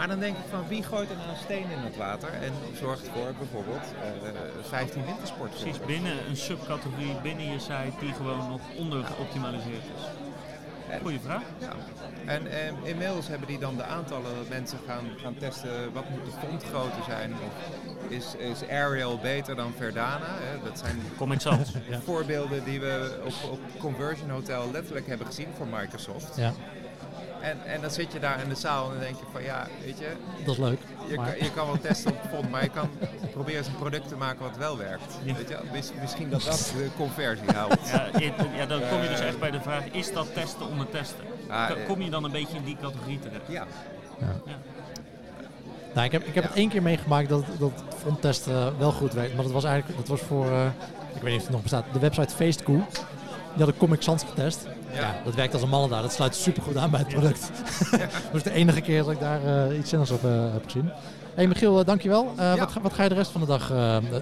Maar 0.00 0.08
dan 0.08 0.18
denk 0.18 0.36
ik 0.36 0.44
van 0.50 0.68
wie 0.68 0.82
gooit 0.82 1.10
er 1.10 1.16
nou 1.16 1.28
een 1.28 1.36
steen 1.36 1.70
in 1.70 1.78
het 1.78 1.96
water 1.96 2.32
en 2.32 2.52
zorgt 2.74 3.08
voor 3.12 3.34
bijvoorbeeld 3.38 3.94
eh 4.02 4.68
15 4.68 5.04
wintersportfilters? 5.04 5.78
Precies, 5.78 5.86
binnen 5.86 6.28
een 6.28 6.36
subcategorie 6.36 7.14
binnen 7.22 7.52
je 7.52 7.58
site 7.58 7.92
die 8.00 8.12
gewoon 8.12 8.48
nog 8.48 8.60
onder 8.76 9.04
geoptimaliseerd 9.04 9.84
is. 9.96 10.02
Goeie 11.02 11.20
vraag. 11.20 11.42
Ja. 11.58 11.72
En 12.24 12.46
eh, 12.46 12.72
inmiddels 12.82 13.28
hebben 13.28 13.48
die 13.48 13.58
dan 13.58 13.76
de 13.76 13.84
aantallen 13.84 14.34
dat 14.36 14.48
mensen 14.48 14.78
gaan, 14.86 15.04
gaan 15.22 15.34
testen 15.34 15.92
wat 15.92 16.10
moet 16.10 16.24
de 16.24 16.46
fontgrootte 16.46 17.02
zijn. 17.08 17.32
Of 17.32 18.08
is, 18.08 18.34
is 18.34 18.68
Arial 18.68 19.18
beter 19.18 19.56
dan 19.56 19.72
Verdana? 19.76 20.26
Hè? 20.26 20.64
Dat 20.64 20.78
zijn 20.78 21.02
Comic 21.16 21.40
Sans. 21.40 21.72
Ja. 21.88 22.00
voorbeelden 22.00 22.64
die 22.64 22.80
we 22.80 23.20
op, 23.24 23.50
op 23.50 23.60
Conversion 23.78 24.30
Hotel 24.30 24.70
letterlijk 24.72 25.06
hebben 25.06 25.26
gezien 25.26 25.48
voor 25.56 25.66
Microsoft. 25.66 26.36
ja, 26.36 26.52
En, 27.40 27.58
en 27.66 27.80
dan 27.80 27.90
zit 27.90 28.12
je 28.12 28.18
daar 28.18 28.42
in 28.42 28.48
de 28.48 28.54
zaal 28.54 28.84
en 28.84 28.90
dan 28.90 29.00
denk 29.00 29.16
je 29.16 29.24
van 29.32 29.42
ja, 29.42 29.66
weet 29.84 29.98
je, 29.98 30.06
dat 30.44 30.54
is 30.54 30.60
leuk. 30.60 30.78
je, 31.08 31.16
Maar- 31.16 31.26
kan, 31.34 31.44
je 31.44 31.52
kan 31.52 31.66
wel 31.66 31.78
testen 31.80 32.10
op 32.12 32.20
font, 32.32 32.50
maar 32.50 32.62
je 32.62 32.68
kan 32.68 32.88
proberen 33.32 33.58
eens 33.58 33.66
een 33.66 33.76
product 33.76 34.08
te 34.08 34.16
maken 34.16 34.40
wat 34.42 34.56
wel 34.56 34.78
werkt. 34.78 35.18
Ja. 35.22 35.34
Weet 35.34 35.48
je, 35.48 35.58
mis- 35.72 35.92
misschien 36.00 36.30
dat 36.30 36.42
dat 36.42 36.72
de 36.76 36.88
conversie 36.96 37.46
helpt. 37.52 37.88
Ja, 37.90 38.06
ja, 38.56 38.66
dan 38.66 38.80
kom 38.90 39.02
je 39.02 39.08
dus 39.08 39.20
echt 39.20 39.38
bij 39.40 39.50
de 39.50 39.60
vraag, 39.60 39.84
is 39.90 40.12
dat 40.12 40.34
testen 40.34 40.66
onder 40.66 40.90
testen? 40.90 41.24
Ah, 41.48 41.70
eh. 41.70 41.76
Kom 41.86 42.02
je 42.02 42.10
dan 42.10 42.24
een 42.24 42.30
beetje 42.32 42.56
in 42.56 42.64
die 42.64 42.76
categorie 42.80 43.18
terecht? 43.18 43.42
Ja, 43.48 43.66
Nou, 45.94 46.06
ik 46.06 46.12
heb, 46.12 46.24
ik 46.26 46.34
heb 46.34 46.44
het 46.44 46.52
één 46.52 46.68
keer 46.68 46.82
meegemaakt 46.82 47.28
dat, 47.28 47.44
dat 47.58 47.72
fronttest 47.98 48.46
wel 48.78 48.92
goed 48.92 49.12
werkt. 49.12 49.34
Maar 49.34 49.44
dat 49.44 49.52
was 49.52 49.64
eigenlijk 49.64 49.98
dat 49.98 50.08
was 50.08 50.20
voor, 50.20 50.46
eh, 50.46 50.64
ik 51.14 51.22
weet 51.22 51.30
niet 51.32 51.36
of 51.36 51.42
het 51.42 51.50
nog 51.52 51.62
bestaat, 51.62 51.84
de 51.92 51.98
website 51.98 52.34
Feestkoe. 52.34 52.76
Die 53.54 53.64
hadden 53.64 53.76
Comic 53.76 54.02
Sans 54.02 54.22
getest. 54.24 54.66
Ja. 54.92 55.00
Ja. 55.00 55.20
dat 55.24 55.34
werkt 55.34 55.52
als 55.52 55.62
een 55.62 55.68
malle 55.68 55.88
daar. 55.88 56.02
Dat 56.02 56.12
sluit 56.12 56.34
super 56.34 56.62
goed 56.62 56.76
aan 56.76 56.90
bij 56.90 57.00
het 57.00 57.08
product. 57.08 57.50
dat 57.90 58.34
is 58.34 58.42
de 58.42 58.52
enige 58.52 58.80
keer 58.80 59.02
dat 59.02 59.12
ik 59.12 59.20
daar 59.20 59.68
eh, 59.68 59.78
iets 59.78 59.88
zinnigs 59.90 60.10
op 60.10 60.24
eh, 60.24 60.30
heb 60.52 60.64
gezien. 60.64 60.90
Hey 61.34 61.46
Michiel, 61.46 61.78
eh, 61.80 61.86
dankjewel. 61.86 62.32
Eh, 62.36 62.54
wat, 62.54 62.70
ga- 62.72 62.80
wat 62.80 62.92
ga 62.92 63.02
je 63.02 63.08
de 63.08 63.14
rest 63.14 63.30
van 63.30 63.40
de 63.40 63.46
dag, 63.46 63.68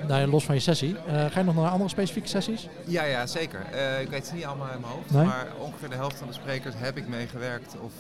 nou, 0.08 0.26
los 0.30 0.44
van 0.44 0.54
je 0.54 0.60
sessie, 0.60 0.96
ga 1.30 1.38
je 1.40 1.44
nog 1.44 1.54
naar 1.54 1.68
andere 1.70 1.90
specifieke 1.90 2.28
sessies? 2.28 2.68
Ja, 2.84 3.04
ja 3.04 3.26
zeker. 3.26 3.60
Ik 4.00 4.08
weet 4.10 4.26
ze 4.26 4.34
niet 4.34 4.44
allemaal 4.44 4.66
in 4.74 4.80
mijn 4.80 4.92
hoofd, 4.92 5.10
Nee? 5.10 5.24
maar 5.24 5.46
ongeveer 5.58 5.88
de 5.88 5.94
helft 5.94 6.16
van 6.18 6.26
de 6.26 6.32
sprekers 6.32 6.74
heb 6.78 6.96
ik 6.96 7.08
meegewerkt 7.08 7.74
of, 7.80 7.92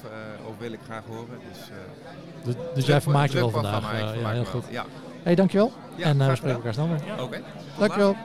of 0.48 0.54
wil 0.58 0.72
ik 0.72 0.78
graag 0.84 1.02
horen. 1.08 1.38
Dus, 1.52 1.58
Dus, 2.44 2.54
dus 2.74 2.86
jij 2.86 3.00
vermaakt 3.00 3.32
je 3.32 3.38
wel 3.38 3.50
vandaag. 3.50 3.92
eh, 3.92 4.20
ja, 4.20 4.30
heel 4.30 4.44
goed. 4.44 4.64
Ja, 4.70 4.84
hey, 5.22 5.34
dankjewel. 5.34 5.72
Ja, 5.94 6.04
en 6.04 6.18
we 6.18 6.36
spreken 6.36 6.56
elkaar 6.56 6.72
snel 6.72 6.88
weer. 6.88 7.00
Ja. 7.16 7.22
oké. 7.22 7.40
Dankjewel. 7.78 8.16